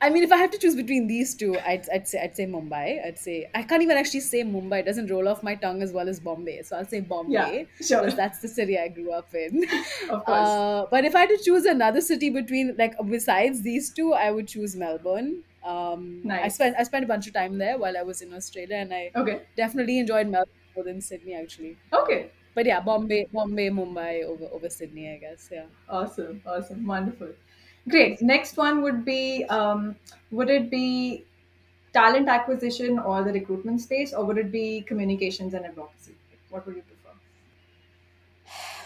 I 0.00 0.10
mean, 0.10 0.24
if 0.24 0.32
I 0.32 0.36
have 0.36 0.50
to 0.50 0.58
choose 0.58 0.74
between 0.74 1.06
these 1.06 1.36
two, 1.36 1.56
I'd, 1.60 1.88
I'd 1.90 2.08
say 2.08 2.20
I'd 2.20 2.34
say 2.34 2.44
Mumbai. 2.44 3.04
I'd 3.06 3.18
say 3.18 3.48
I 3.54 3.62
can't 3.62 3.82
even 3.82 3.96
actually 3.96 4.20
say 4.20 4.42
Mumbai. 4.42 4.80
It 4.80 4.86
doesn't 4.86 5.08
roll 5.08 5.28
off 5.28 5.44
my 5.44 5.54
tongue 5.54 5.80
as 5.80 5.92
well 5.92 6.08
as 6.08 6.18
Bombay. 6.18 6.62
So 6.62 6.76
I'll 6.76 6.84
say 6.84 7.00
Bombay 7.00 7.68
Yeah, 7.68 7.86
sure. 7.86 8.02
because 8.02 8.16
that's 8.16 8.40
the 8.40 8.48
city 8.48 8.76
I 8.76 8.88
grew 8.88 9.12
up 9.12 9.32
in. 9.32 9.64
Of 10.08 10.24
course. 10.24 10.58
Uh, 10.58 10.86
but 10.90 11.04
if 11.04 11.14
I 11.14 11.20
had 11.20 11.28
to 11.30 11.38
choose 11.44 11.64
another 11.66 12.00
city 12.00 12.30
between 12.30 12.76
like 12.76 12.94
besides 13.08 13.62
these 13.62 13.92
two, 13.92 14.12
I 14.12 14.32
would 14.32 14.48
choose 14.48 14.74
Melbourne. 14.74 15.44
Um, 15.62 16.36
I 16.42 16.48
spent 16.48 16.74
I 16.78 16.82
spent 16.82 17.04
a 17.04 17.08
bunch 17.08 17.28
of 17.28 17.32
time 17.34 17.58
there 17.58 17.78
while 17.78 17.96
I 17.96 18.02
was 18.02 18.22
in 18.22 18.32
Australia, 18.34 18.76
and 18.76 18.92
I 18.92 19.14
okay. 19.14 19.46
definitely 19.56 19.98
enjoyed 20.00 20.26
Melbourne 20.26 20.48
more 20.74 20.84
than 20.84 21.00
Sydney 21.00 21.34
actually. 21.34 21.78
Okay. 21.92 22.32
But 22.54 22.66
yeah, 22.66 22.80
Bombay, 22.80 23.28
Bombay, 23.32 23.70
Mumbai 23.70 24.24
over 24.24 24.46
over 24.52 24.68
Sydney, 24.68 25.10
I 25.12 25.16
guess. 25.18 25.48
Yeah. 25.50 25.66
Awesome. 25.88 26.42
Awesome. 26.46 26.86
Wonderful. 26.86 27.32
Great. 27.88 28.20
Next 28.22 28.56
one 28.56 28.82
would 28.82 29.04
be 29.04 29.44
um, 29.46 29.96
would 30.30 30.50
it 30.50 30.70
be 30.70 31.24
talent 31.92 32.28
acquisition 32.28 32.98
or 32.98 33.22
the 33.24 33.32
recruitment 33.32 33.80
space, 33.80 34.12
or 34.12 34.24
would 34.24 34.38
it 34.38 34.52
be 34.52 34.82
communications 34.82 35.54
and 35.54 35.64
advocacy? 35.66 36.14
What 36.50 36.66
would 36.66 36.76
you 36.76 36.82
prefer? 36.82 37.16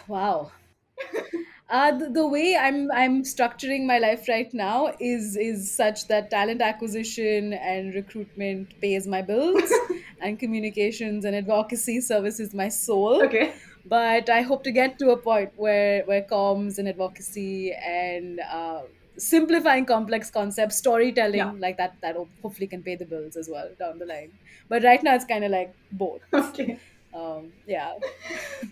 Wow. 0.09 0.53
Uh, 1.69 1.91
the, 1.91 2.09
the 2.09 2.27
way 2.27 2.57
I'm 2.57 2.93
I'm 2.93 3.23
structuring 3.25 3.87
my 3.87 3.99
life 3.99 4.29
right 4.29 4.53
now 4.55 4.95
is 5.01 5.37
is 5.37 5.75
such 5.77 6.07
that 6.07 6.31
talent 6.31 6.63
acquisition 6.63 7.53
and 7.55 7.93
recruitment 7.93 8.81
pays 8.81 9.07
my 9.09 9.21
bills, 9.23 9.69
and 10.21 10.39
communications 10.39 11.25
and 11.25 11.35
advocacy 11.35 12.01
services 12.01 12.55
my 12.55 12.69
soul. 12.69 13.25
Okay. 13.25 13.53
But 13.85 14.31
I 14.31 14.43
hope 14.43 14.63
to 14.65 14.71
get 14.73 14.99
to 15.01 15.11
a 15.11 15.17
point 15.17 15.53
where 15.57 16.05
where 16.05 16.23
comms 16.23 16.79
and 16.79 16.87
advocacy 16.89 17.73
and 17.73 18.39
uh, 18.41 18.83
simplifying 19.19 19.87
complex 19.87 20.31
concepts, 20.31 20.77
storytelling 20.77 21.35
Yeah. 21.37 21.51
like 21.59 21.79
that 21.79 21.97
that 22.01 22.15
hopefully 22.43 22.69
can 22.69 22.85
pay 22.85 22.95
the 22.95 23.07
bills 23.07 23.35
as 23.37 23.49
well 23.51 23.75
down 23.77 23.99
the 23.99 24.07
line. 24.07 24.39
But 24.69 24.85
right 24.85 25.03
now 25.03 25.17
it's 25.17 25.25
kind 25.25 25.45
of 25.45 25.51
like 25.51 25.75
both. 25.91 26.23
Okay. 26.33 26.79
Um, 27.17 27.55
yeah, 27.67 27.95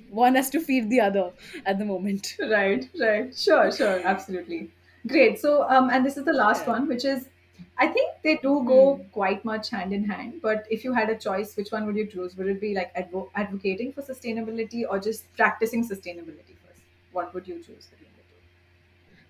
one 0.09 0.35
has 0.37 0.51
to 0.51 0.61
feed 0.61 0.91
the 0.91 1.01
other 1.01 1.33
at 1.67 1.79
the 1.79 1.85
moment. 1.85 2.39
Right. 2.39 2.89
Right. 2.99 3.35
Sure. 3.37 3.71
Sure. 3.71 4.01
Absolutely. 4.07 4.71
Great. 5.07 5.39
So, 5.39 5.69
um, 5.69 5.91
and 5.91 6.05
this 6.05 6.17
is 6.17 6.25
the 6.25 6.33
last 6.33 6.67
Yeah. 6.67 6.67
one, 6.67 6.89
which 6.89 7.05
is, 7.05 7.29
I 7.77 7.89
think 7.89 8.11
they 8.23 8.37
do 8.37 8.65
go 8.67 8.97
Hmm. 8.97 9.09
quite 9.13 9.45
much 9.45 9.71
hand 9.71 9.93
in 9.93 10.05
hand. 10.05 10.41
But 10.43 10.67
if 10.71 10.85
you 10.85 10.93
had 10.93 11.11
a 11.11 11.17
choice, 11.19 11.57
which 11.57 11.71
one 11.73 11.87
would 11.87 11.97
you 11.97 12.07
choose? 12.07 12.37
Would 12.37 12.49
it 12.49 12.61
be 12.61 12.75
like 12.75 12.95
advo- 12.95 13.31
advocating 13.35 13.93
for 13.93 14.03
sustainability 14.03 14.85
or 14.89 14.99
just 14.99 15.33
practicing 15.35 15.85
sustainability 15.89 16.57
first? 16.67 16.83
What 17.13 17.35
would 17.35 17.47
you 17.47 17.63
choose 17.63 17.87
between 17.87 18.11
the 18.17 18.23
two? 18.23 18.41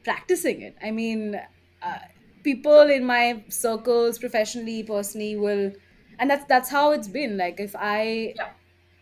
practicing 0.03 0.63
it. 0.63 0.77
I 0.83 0.91
mean, 0.91 1.41
uh, 1.83 1.99
people 2.43 2.81
in 2.83 3.05
my 3.05 3.45
circles, 3.49 4.19
professionally, 4.19 4.83
personally, 4.83 5.37
will, 5.37 5.73
and 6.19 6.31
that's 6.31 6.45
that's 6.47 6.71
how 6.71 6.93
it's 6.93 7.09
been. 7.09 7.37
Like 7.37 7.61
if 7.61 7.75
I 7.77 8.37
Yeah. 8.37 8.53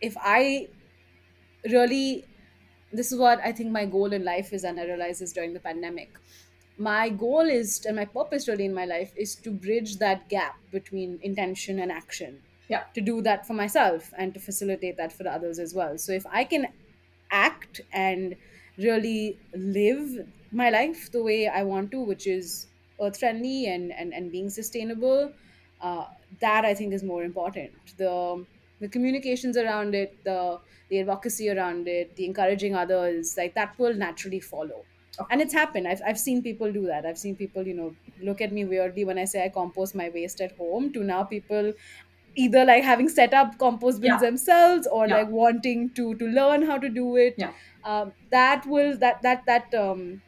If 0.03 0.15
I 0.19 0.67
really, 1.71 2.25
this 2.91 3.11
is 3.11 3.17
what 3.17 3.39
I 3.39 3.51
think 3.51 3.71
my 3.71 3.85
goal 3.85 4.11
in 4.11 4.23
life 4.25 4.51
is, 4.53 4.63
and 4.63 4.79
I 4.79 4.85
realized 4.85 5.21
this 5.21 5.31
during 5.31 5.53
the 5.53 5.59
pandemic. 5.59 6.11
My 6.77 7.09
goal 7.09 7.41
is, 7.41 7.85
and 7.85 7.95
my 7.95 8.05
purpose 8.05 8.47
really 8.47 8.65
in 8.65 8.73
my 8.73 8.85
life 8.85 9.13
is 9.15 9.35
to 9.35 9.51
bridge 9.51 9.97
that 9.97 10.27
gap 10.29 10.55
between 10.71 11.19
intention 11.21 11.79
and 11.79 11.91
action. 11.91 12.41
Yeah. 12.69 12.83
To 12.95 13.01
do 13.01 13.21
that 13.21 13.45
for 13.45 13.53
myself 13.53 14.11
and 14.17 14.33
to 14.33 14.39
facilitate 14.39 14.97
that 14.97 15.13
for 15.13 15.27
others 15.27 15.59
as 15.59 15.73
well. 15.73 15.97
So 15.97 16.11
if 16.11 16.25
I 16.29 16.43
can 16.43 16.67
act 17.31 17.81
and 17.91 18.35
really 18.77 19.37
live 19.55 20.27
my 20.51 20.69
life 20.69 21.11
the 21.11 21.23
way 21.23 21.47
I 21.47 21.63
want 21.63 21.91
to, 21.91 22.01
which 22.01 22.27
is 22.27 22.67
earth 23.01 23.19
friendly 23.19 23.67
and, 23.67 23.91
and, 23.91 24.13
and 24.13 24.31
being 24.31 24.49
sustainable, 24.49 25.31
uh, 25.81 26.05
that 26.41 26.65
I 26.65 26.73
think 26.73 26.93
is 26.93 27.03
more 27.03 27.23
important. 27.23 27.71
The 27.97 28.45
the 28.83 28.89
communications 28.89 29.57
around 29.57 29.95
it, 29.95 30.17
the 30.23 30.59
the 30.89 30.99
advocacy 31.01 31.49
around 31.49 31.87
it, 31.87 32.15
the 32.15 32.25
encouraging 32.25 32.75
others, 32.75 33.35
like 33.37 33.55
that 33.55 33.77
will 33.79 33.93
naturally 33.95 34.39
follow. 34.39 34.85
Of 35.17 35.27
And 35.29 35.41
it's 35.41 35.53
happened. 35.53 35.87
I've, 35.87 36.01
I've 36.05 36.19
seen 36.19 36.43
people 36.43 36.71
do 36.73 36.85
that. 36.87 37.05
I've 37.05 37.17
seen 37.17 37.35
people, 37.35 37.65
you 37.67 37.73
know, 37.73 37.95
look 38.29 38.41
at 38.41 38.51
me 38.51 38.65
weirdly 38.65 39.05
when 39.05 39.17
I 39.17 39.25
say 39.25 39.43
I 39.45 39.49
compost 39.49 39.95
my 39.95 40.09
waste 40.09 40.41
at 40.41 40.55
home 40.57 40.91
to 40.93 41.03
now 41.03 41.23
people 41.23 41.73
either 42.35 42.65
like 42.65 42.83
having 42.83 43.09
set 43.09 43.33
up 43.33 43.57
compost 43.59 44.01
bins 44.01 44.19
Yeah. 44.19 44.21
themselves 44.21 44.87
or 44.87 45.07
Yeah. 45.07 45.15
like 45.15 45.29
wanting 45.29 45.93
to 45.95 46.15
to 46.15 46.27
learn 46.27 46.63
how 46.63 46.77
to 46.79 46.89
do 46.89 47.15
it 47.15 47.37
Yeah. 47.37 47.53
um, 47.83 48.13
that 48.31 48.65
will 48.65 48.97
that 48.97 49.21
that 49.21 49.45
that 49.45 49.73
um 49.75 50.21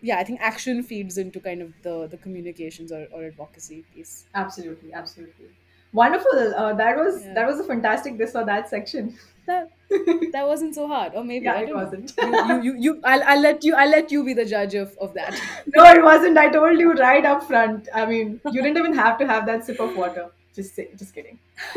yeah 0.00 0.18
i 0.18 0.24
think 0.24 0.40
action 0.40 0.82
feeds 0.82 1.18
into 1.18 1.40
kind 1.40 1.62
of 1.62 1.74
the 1.82 2.08
the 2.08 2.18
communications 2.18 2.92
or, 2.92 3.06
or 3.12 3.24
advocacy 3.24 3.84
piece 3.92 4.28
Absolutely, 4.34 4.92
absolutely. 4.92 5.56
Wonderful. 5.94 6.54
Uh, 6.56 6.74
that 6.74 6.96
was 6.96 7.24
Yeah. 7.24 7.34
that 7.34 7.46
was 7.46 7.60
a 7.60 7.64
fantastic 7.64 8.18
this 8.18 8.34
or 8.34 8.44
that 8.44 8.68
section. 8.68 9.16
that 9.46 9.70
that 10.34 10.46
wasn't 10.50 10.74
so 10.74 10.86
hard 10.88 11.14
or 11.14 11.22
maybe 11.30 11.44
Yeah, 11.44 11.54
i 11.54 11.62
it 11.64 11.74
wasn't. 11.74 12.12
know 12.18 12.28
you, 12.28 12.54
you 12.62 12.62
you 12.62 12.72
you 12.84 12.92
I'll, 13.04 13.22
I'll 13.32 13.40
let 13.46 13.62
you 13.68 13.74
i'll 13.82 13.90
let 13.94 14.10
you 14.14 14.24
be 14.28 14.34
the 14.38 14.46
judge 14.52 14.74
of 14.82 14.94
of 15.06 15.12
that 15.18 15.40
no, 15.76 15.84
it 15.96 16.02
wasn't. 16.02 16.38
I 16.44 16.48
told 16.54 16.78
you 16.84 16.92
right 16.94 17.24
up 17.32 17.44
front. 17.50 17.88
I 17.94 18.06
mean, 18.06 18.40
you 18.56 18.62
didn't 18.62 18.78
even 18.84 18.94
have 19.02 19.18
to 19.18 19.26
have 19.32 19.46
that 19.52 19.64
sip 19.66 19.80
of 19.88 19.94
water. 20.02 20.26
Just 20.54 20.74
say, 20.74 20.88
just 21.02 21.14
kidding. 21.14 21.38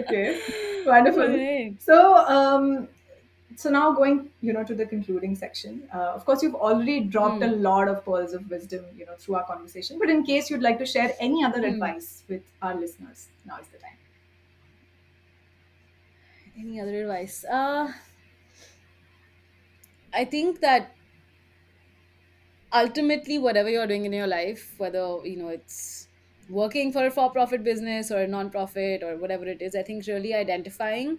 okay, 0.00 0.40
wonderful. 0.86 1.28
Right. 1.28 1.74
So, 1.78 2.14
um, 2.16 2.88
so 3.58 3.70
now 3.70 3.92
going, 3.92 4.30
you 4.40 4.52
know, 4.52 4.64
to 4.64 4.74
the 4.74 4.86
concluding 4.86 5.34
section. 5.34 5.88
Uh, 5.92 6.12
of 6.18 6.24
course, 6.24 6.42
you've 6.42 6.54
already 6.54 7.00
dropped 7.00 7.42
a 7.42 7.46
Hmm. 7.46 7.62
lot 7.68 7.88
of 7.88 8.04
pearls 8.04 8.32
of 8.32 8.48
wisdom, 8.50 8.86
you 8.96 9.06
know, 9.06 9.16
through 9.16 9.36
our 9.36 9.46
conversation. 9.46 9.98
But 9.98 10.10
in 10.10 10.24
case 10.24 10.50
you'd 10.50 10.62
like 10.62 10.78
to 10.78 10.86
share 10.86 11.14
any 11.20 11.44
other 11.44 11.64
Hmm. 11.64 11.72
advice 11.72 12.24
with 12.28 12.44
our 12.62 12.74
listeners, 12.74 13.28
now 13.44 13.58
is 13.58 13.68
the 13.68 13.78
time. 13.78 13.98
any 16.56 16.80
other 16.80 17.02
advice 17.02 17.44
uh 17.44 17.92
i 20.12 20.24
think 20.24 20.60
that 20.60 20.94
ultimately 22.72 23.38
whatever 23.38 23.70
you're 23.70 23.86
doing 23.86 24.04
in 24.04 24.12
your 24.12 24.26
life 24.26 24.74
whether 24.78 25.20
you 25.24 25.36
know 25.36 25.48
it's 25.48 26.08
working 26.48 26.92
for 26.92 27.06
a 27.06 27.10
for-profit 27.10 27.62
business 27.64 28.10
or 28.10 28.18
a 28.22 28.26
non-profit 28.26 29.02
or 29.02 29.16
whatever 29.18 29.46
it 29.46 29.62
is 29.62 29.74
i 29.74 29.82
think 29.82 30.06
really 30.06 30.34
identifying 30.34 31.18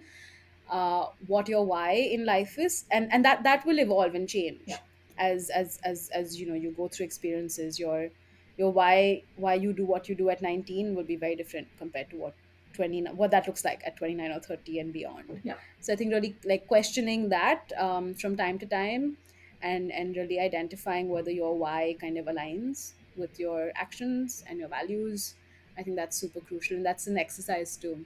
uh, 0.69 1.07
what 1.27 1.47
your 1.49 1.65
why 1.65 1.91
in 1.93 2.25
life 2.25 2.57
is 2.59 2.85
and 2.91 3.11
and 3.11 3.25
that 3.25 3.43
that 3.43 3.65
will 3.65 3.79
evolve 3.79 4.15
and 4.15 4.29
change 4.29 4.61
Yeah. 4.67 4.77
as 5.17 5.49
as 5.49 5.79
as 5.83 6.09
as 6.13 6.39
you 6.39 6.47
know 6.47 6.53
you 6.65 6.71
go 6.71 6.87
through 6.87 7.05
experiences 7.05 7.79
your 7.79 8.09
your 8.57 8.71
why 8.71 9.23
why 9.35 9.53
you 9.55 9.73
do 9.73 9.85
what 9.85 10.09
you 10.09 10.15
do 10.15 10.29
at 10.29 10.41
19 10.41 10.95
will 10.95 11.03
be 11.03 11.15
very 11.15 11.35
different 11.35 11.67
compared 11.77 12.09
to 12.11 12.17
what 12.17 12.35
20 12.73 13.01
what 13.21 13.31
that 13.31 13.47
looks 13.47 13.65
like 13.65 13.81
at 13.85 13.97
29 13.97 14.31
or 14.31 14.39
30 14.39 14.79
and 14.79 14.93
beyond 14.93 15.41
Yeah. 15.43 15.55
so 15.79 15.93
i 15.93 15.95
think 15.95 16.11
really 16.13 16.35
like 16.45 16.67
questioning 16.67 17.29
that 17.29 17.71
um, 17.77 18.13
from 18.13 18.37
time 18.37 18.59
to 18.59 18.65
time 18.65 19.17
and 19.61 19.91
and 19.91 20.15
really 20.15 20.39
identifying 20.39 21.09
whether 21.09 21.31
your 21.31 21.57
why 21.57 21.95
kind 21.99 22.17
of 22.17 22.25
aligns 22.25 22.93
with 23.15 23.39
your 23.39 23.71
actions 23.75 24.43
and 24.47 24.59
your 24.59 24.69
values 24.69 25.35
i 25.77 25.83
think 25.83 25.95
that's 25.95 26.17
super 26.17 26.39
crucial 26.41 26.77
and 26.77 26.85
that's 26.85 27.07
an 27.07 27.17
exercise 27.17 27.75
to 27.77 28.05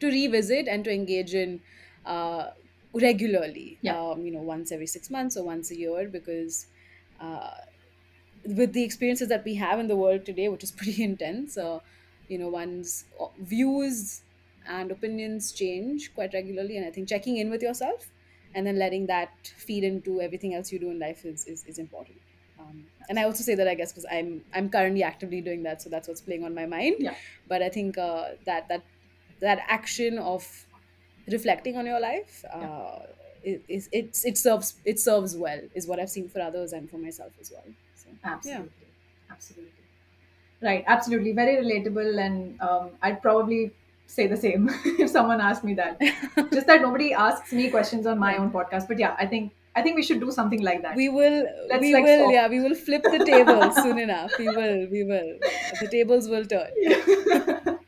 to 0.00 0.08
revisit 0.08 0.68
and 0.68 0.84
to 0.84 0.92
engage 0.92 1.34
in 1.34 1.60
uh, 2.04 2.50
regularly 2.92 3.78
Yeah. 3.82 3.98
um, 4.00 4.24
you 4.26 4.32
know 4.32 4.42
once 4.42 4.72
every 4.72 4.86
six 4.86 5.10
months 5.10 5.36
or 5.36 5.44
once 5.44 5.70
a 5.70 5.76
year 5.76 6.08
because 6.08 6.66
uh, 7.20 7.50
with 8.44 8.72
the 8.72 8.82
experiences 8.82 9.28
that 9.28 9.44
we 9.44 9.54
have 9.56 9.78
in 9.78 9.88
the 9.88 9.96
world 9.96 10.24
today, 10.24 10.48
which 10.48 10.64
is 10.64 10.72
pretty 10.80 11.02
intense, 11.02 11.56
uh, 11.56 11.80
you 12.28 12.38
know, 12.38 12.48
one's 12.48 13.04
uh, 13.20 13.26
views 13.38 14.22
and 14.66 14.90
opinions 14.90 15.52
change 15.52 16.12
quite 16.14 16.32
regularly. 16.32 16.76
And 16.76 16.86
I 16.86 16.90
think 16.90 17.08
checking 17.08 17.36
in 17.38 17.50
with 17.50 17.62
yourself 17.62 18.10
and 18.54 18.66
then 18.66 18.78
letting 18.78 19.06
that 19.06 19.52
feed 19.56 19.84
into 19.84 20.20
everything 20.20 20.54
else 20.54 20.72
you 20.72 20.78
do 20.78 20.90
in 20.90 20.98
life 20.98 21.24
is, 21.24 21.46
is, 21.46 21.64
is 21.64 21.78
important. 21.78 22.18
Um, 22.58 22.86
and 23.08 23.18
I 23.18 23.24
also 23.24 23.42
say 23.42 23.54
that 23.54 23.66
I 23.66 23.74
guess 23.74 23.90
because 23.90 24.04
I'm 24.10 24.44
I'm 24.52 24.68
currently 24.68 25.02
actively 25.02 25.40
doing 25.40 25.62
that, 25.62 25.80
so 25.80 25.88
that's 25.88 26.06
what's 26.08 26.20
playing 26.20 26.44
on 26.44 26.54
my 26.54 26.66
mind. 26.66 26.96
Yeah. 26.98 27.14
But 27.48 27.62
I 27.62 27.70
think 27.70 27.96
uh, 27.96 28.32
that 28.44 28.68
that 28.68 28.84
that 29.40 29.60
action 29.68 30.18
of 30.18 30.66
reflecting 31.28 31.76
on 31.76 31.86
your 31.86 32.00
life 32.00 32.44
uh, 32.52 32.98
it, 33.42 33.62
it, 33.68 33.88
it, 33.92 34.18
it 34.24 34.38
serves 34.38 34.74
it 34.84 34.98
serves 34.98 35.36
well 35.36 35.60
is 35.74 35.86
what 35.86 35.98
I've 35.98 36.10
seen 36.10 36.28
for 36.28 36.40
others 36.40 36.72
and 36.72 36.90
for 36.90 36.98
myself 36.98 37.32
as 37.40 37.50
well. 37.50 37.64
So 37.96 38.08
yeah. 38.12 38.32
Absolutely. 38.32 38.70
Absolutely. 39.30 39.72
Right. 40.62 40.84
Absolutely. 40.86 41.32
Very 41.32 41.56
relatable. 41.64 42.18
And 42.24 42.60
um, 42.60 42.90
I'd 43.02 43.22
probably 43.22 43.72
say 44.06 44.26
the 44.26 44.36
same 44.36 44.68
if 44.84 45.08
someone 45.10 45.40
asked 45.40 45.64
me 45.64 45.74
that. 45.74 45.98
Just 46.52 46.66
that 46.66 46.82
nobody 46.82 47.14
asks 47.14 47.52
me 47.52 47.70
questions 47.70 48.06
on 48.06 48.18
my 48.18 48.36
own 48.36 48.50
podcast. 48.50 48.88
But 48.88 48.98
yeah, 48.98 49.16
I 49.18 49.26
think 49.26 49.52
I 49.74 49.82
think 49.82 49.96
we 49.96 50.02
should 50.02 50.20
do 50.20 50.30
something 50.30 50.62
like 50.62 50.82
that. 50.82 50.96
we 50.96 51.08
will 51.08 51.46
Let's, 51.68 51.80
we 51.80 51.94
like, 51.94 52.04
will 52.04 52.18
swap. 52.24 52.32
yeah 52.32 52.48
we 52.48 52.60
will 52.60 52.74
flip 52.74 53.02
the 53.04 53.24
tables 53.24 53.74
soon 53.82 53.98
enough 54.00 54.32
we 54.36 54.48
will 54.48 54.88
we 54.90 55.04
will 55.04 55.38
the 55.80 55.86
tables 55.88 56.28
will 56.28 56.44
turn 56.44 57.78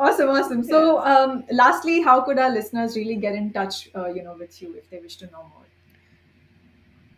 awesome, 0.00 0.28
awesome. 0.28 0.64
So, 0.64 1.00
um, 1.04 1.44
lastly, 1.50 2.02
how 2.02 2.20
could 2.22 2.38
our 2.38 2.50
listeners 2.50 2.96
really 2.96 3.16
get 3.16 3.34
in 3.34 3.52
touch, 3.52 3.90
uh, 3.94 4.08
you 4.08 4.22
know, 4.22 4.36
with 4.38 4.60
you 4.60 4.74
if 4.76 4.88
they 4.90 4.98
wish 4.98 5.16
to 5.16 5.26
know 5.26 5.42
more? 5.42 5.66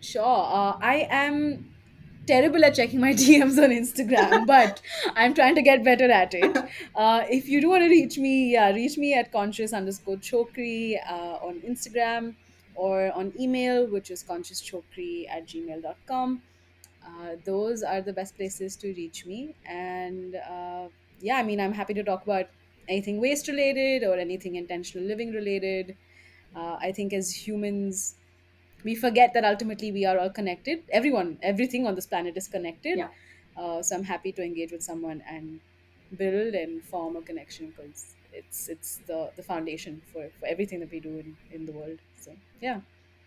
Sure. 0.01 0.23
Uh, 0.61 0.79
I 0.81 1.07
am 1.11 1.73
terrible 2.27 2.65
at 2.65 2.75
checking 2.75 3.01
my 3.01 3.13
DMs 3.23 3.63
on 3.63 3.71
Instagram, 3.71 4.47
but 4.55 4.81
I'm 5.15 5.35
trying 5.35 5.55
to 5.55 5.63
get 5.63 5.85
better 5.85 6.11
at 6.11 6.35
it. 6.35 6.57
Uh, 6.95 7.25
if 7.31 7.49
you 7.49 7.61
do 7.61 7.71
want 7.71 7.83
to 7.83 7.89
reach 7.89 8.19
me, 8.19 8.53
yeah, 8.53 8.71
reach 8.71 8.99
me 8.99 9.15
at 9.15 9.33
conscious 9.33 9.73
underscore 9.73 10.17
chokri 10.17 10.97
uh, 11.09 11.39
on 11.49 11.61
Instagram 11.61 12.35
or 12.75 13.11
on 13.13 13.33
email, 13.41 13.87
which 13.87 14.11
is 14.11 14.23
consciouschokri 14.23 15.29
at 15.31 15.47
gmail.com. 15.47 16.43
Uh, 17.05 17.37
those 17.45 17.83
are 17.83 18.01
the 18.01 18.13
best 18.13 18.37
places 18.37 18.77
to 18.77 18.89
reach 18.89 19.25
me. 19.27 19.55
And 19.67 20.37
uh, 20.37 20.89
yeah, 21.21 21.37
I 21.37 21.43
mean, 21.43 21.61
I'm 21.61 21.73
happy 21.73 21.95
to 21.95 22.03
talk 22.03 22.23
about 22.25 22.47
anything 22.89 23.21
waste 23.21 23.49
related 23.49 24.05
or 24.07 24.17
anything 24.19 24.57
intentional 24.57 25.07
living 25.07 25.33
related. 25.33 25.97
Uh, 26.55 26.77
I 26.81 26.93
think 26.93 27.13
as 27.13 27.47
humans, 27.47 28.17
we 28.85 28.95
forget 28.95 29.33
that 29.35 29.45
ultimately 29.45 29.93
we 29.93 30.05
are 30.05 30.19
all 30.19 30.31
connected 30.31 30.85
everyone 30.93 31.39
everything 31.43 31.87
on 31.87 31.95
this 31.95 32.07
planet 32.07 32.37
is 32.37 32.49
connected 32.49 32.99
Yeah. 32.99 33.11
uh, 33.57 33.83
so 33.83 33.97
i'm 33.97 34.05
happy 34.05 34.33
to 34.33 34.43
engage 34.43 34.73
with 34.73 34.83
someone 34.83 35.23
and 35.27 35.61
build 36.17 36.55
and 36.55 36.85
form 36.85 37.17
a 37.17 37.23
connection 37.23 37.71
because 37.71 38.17
it's 38.33 38.69
it's 38.69 38.99
the 39.07 39.33
the 39.37 39.43
foundation 39.43 40.03
for, 40.13 40.31
for 40.39 40.47
everything 40.47 40.81
that 40.81 40.91
we 40.91 41.01
do 41.01 41.17
in, 41.19 41.39
in 41.51 41.65
the 41.67 41.73
world 41.73 42.01
so 42.17 42.37
yeah 42.61 42.81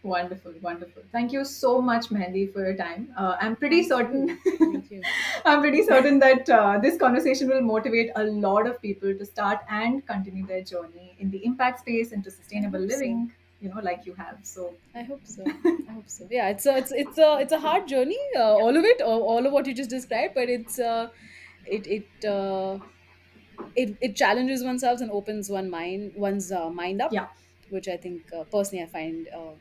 Wonderful, 0.06 0.54
wonderful. 0.62 1.04
Thank 1.12 1.32
you 1.32 1.44
so 1.44 1.82
much, 1.82 2.10
Mehndi, 2.10 2.52
for 2.54 2.64
your 2.66 2.76
time. 2.76 3.10
Uh, 3.18 3.36
I'm 3.42 3.56
pretty 3.56 3.82
certain. 3.84 4.38
thank 4.46 4.92
you 4.92 5.02
I'm 5.46 5.62
pretty 5.62 5.84
certain 5.84 6.20
that 6.20 6.50
uh, 6.50 6.78
this 6.80 6.98
conversation 6.98 7.48
will 7.48 7.62
motivate 7.62 8.12
a 8.16 8.24
lot 8.24 8.68
of 8.68 8.82
people 8.82 9.16
to 9.16 9.26
start 9.26 9.60
and 9.70 10.06
continue 10.06 10.46
their 10.46 10.64
journey 10.64 11.16
in 11.20 11.32
the 11.32 11.44
impact 11.46 11.80
space 11.80 12.12
into 12.12 12.30
sustainable 12.30 12.80
hope 12.80 12.92
so. 12.92 12.96
living. 12.96 13.32
You 13.62 13.70
know, 13.70 13.82
like 13.82 14.06
you 14.06 14.14
have. 14.14 14.38
So, 14.44 14.74
i 14.96 15.04
hope 15.04 15.22
so 15.30 15.44
i 15.90 15.92
hope 15.94 16.10
so 16.12 16.26
yeah 16.32 16.50
it's 16.50 16.66
a 16.66 16.78
it's 16.82 16.92
it's 16.92 17.18
a 17.18 17.38
it's 17.46 17.52
a 17.52 17.60
hard 17.60 17.88
journey 17.88 18.20
uh, 18.38 18.54
all 18.66 18.78
of 18.82 18.86
it 18.92 19.02
all, 19.02 19.24
all 19.24 19.46
of 19.46 19.52
what 19.52 19.66
you 19.68 19.74
just 19.74 19.90
described 19.90 20.34
but 20.36 20.48
it's 20.50 20.80
uh 20.80 21.10
it 21.66 21.88
it 21.88 22.28
uh 22.34 22.78
it, 23.76 23.96
it 24.02 24.16
challenges 24.16 24.64
oneself 24.64 25.02
and 25.02 25.12
opens 25.12 25.50
one 25.50 25.70
mind 25.70 26.14
one's 26.16 26.52
uh, 26.52 26.70
mind 26.70 27.02
up 27.02 27.12
yeah, 27.12 27.28
which 27.70 27.88
I 27.88 27.98
think 27.98 28.22
uh, 28.34 28.44
personally 28.44 28.84
I 28.84 28.88
find 28.88 29.28
uh, 29.36 29.56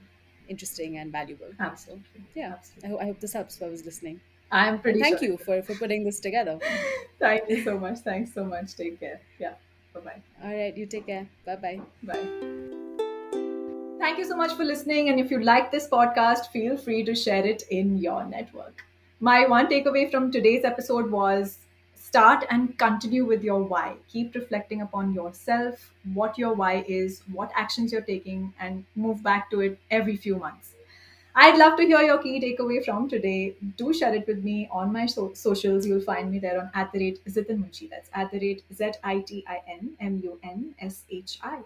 interesting 0.49 0.99
and 0.99 1.13
valuable. 1.13 1.47
So 1.59 1.65
absolutely, 1.65 2.25
yeah, 2.35 2.57
I, 2.83 2.89
ho- 2.89 2.99
I 2.99 3.05
hope 3.07 3.21
this 3.21 3.33
helps 3.33 3.57
whoever's 3.57 3.85
listening. 3.85 4.21
I'm 4.53 4.79
pretty. 4.79 5.01
And 5.01 5.05
thank 5.05 5.19
sure. 5.19 5.31
you 5.31 5.37
for, 5.39 5.63
for 5.63 5.75
putting 5.75 6.05
this 6.05 6.21
together. 6.21 6.59
Thank 7.19 7.49
you 7.49 7.65
so 7.65 7.79
much. 7.79 7.99
Thanks 7.99 8.33
so 8.33 8.45
much. 8.45 8.77
Take 8.77 9.01
care. 9.01 9.21
Yeah. 9.39 9.55
Bye 9.95 10.01
bye. 10.01 10.23
All 10.45 10.55
right, 10.55 10.77
you 10.77 10.87
take 10.87 11.07
care. 11.07 11.27
Bye 11.47 11.57
bye. 11.57 11.81
Bye. 12.03 12.65
Thank 13.99 14.19
you 14.19 14.25
so 14.27 14.37
much 14.37 14.53
for 14.53 14.65
listening. 14.65 15.09
And 15.09 15.19
if 15.19 15.31
you 15.31 15.41
like 15.41 15.73
this 15.73 15.89
podcast, 15.89 16.49
feel 16.49 16.77
free 16.77 17.05
to 17.05 17.15
share 17.15 17.45
it 17.45 17.63
in 17.71 17.99
your 17.99 18.25
network. 18.25 18.85
My 19.21 19.47
one 19.47 19.67
takeaway 19.67 20.11
from 20.11 20.31
today's 20.31 20.65
episode 20.65 21.11
was 21.11 21.59
start 22.15 22.45
and 22.51 22.79
continue 22.79 23.25
with 23.25 23.43
your 23.45 23.63
why. 23.63 23.97
Keep 24.09 24.35
reflecting 24.35 24.83
upon 24.83 25.15
yourself, 25.15 25.93
what 26.15 26.39
your 26.39 26.55
why 26.55 26.85
is, 26.89 27.23
what 27.33 27.53
actions 27.57 27.93
you're 27.93 28.09
taking, 28.13 28.53
and 28.61 28.85
move 28.95 29.23
back 29.23 29.51
to 29.51 29.61
it 29.61 29.79
every 29.91 30.17
few 30.17 30.37
months. 30.37 30.73
I'd 31.37 31.59
love 31.59 31.77
to 31.79 31.85
hear 31.85 32.01
your 32.03 32.19
key 32.23 32.41
takeaway 32.41 32.85
from 32.85 33.09
today. 33.09 33.57
Do 33.77 33.93
share 33.93 34.15
it 34.15 34.27
with 34.27 34.45
me 34.45 34.69
on 34.71 34.93
my 34.93 35.07
so- 35.07 35.33
socials. 35.35 35.87
You'll 35.87 36.01
find 36.09 36.31
me 36.31 36.39
there 36.39 36.59
on 36.61 36.71
at 36.75 36.93
the 36.93 37.01
rate 37.01 37.25
Zitin 37.27 37.59
Munshi. 37.65 37.91
That's 37.91 38.09
at 38.15 38.31
the 38.31 38.39
rate 38.45 38.63
Z 38.73 38.93
I 39.03 39.19
T 39.21 39.45
I 39.47 39.61
N 39.69 39.91
M 40.01 40.21
U 40.25 40.39
N 40.43 40.75
S 40.79 41.03
H 41.11 41.39
I. 41.43 41.61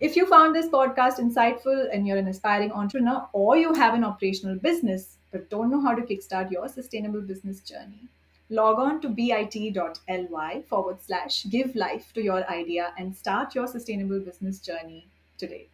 If 0.00 0.16
you 0.16 0.26
found 0.26 0.54
this 0.54 0.68
podcast 0.68 1.18
insightful 1.18 1.88
and 1.92 2.06
you're 2.06 2.16
an 2.18 2.28
aspiring 2.28 2.72
entrepreneur 2.72 3.28
or 3.32 3.56
you 3.56 3.74
have 3.74 3.94
an 3.94 4.04
operational 4.04 4.56
business 4.56 5.16
but 5.32 5.50
don't 5.50 5.70
know 5.70 5.80
how 5.80 5.94
to 5.94 6.02
kickstart 6.02 6.50
your 6.50 6.68
sustainable 6.68 7.20
business 7.22 7.60
journey, 7.60 8.08
log 8.50 8.78
on 8.78 9.00
to 9.00 9.08
bit.ly 9.08 10.62
forward 10.68 11.02
slash 11.02 11.46
give 11.50 11.74
life 11.74 12.12
to 12.14 12.22
your 12.22 12.48
idea 12.50 12.92
and 12.98 13.16
start 13.16 13.54
your 13.54 13.66
sustainable 13.66 14.20
business 14.20 14.58
journey 14.58 15.06
today. 15.38 15.68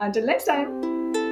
Until 0.00 0.26
next 0.26 0.44
time. 0.44 1.23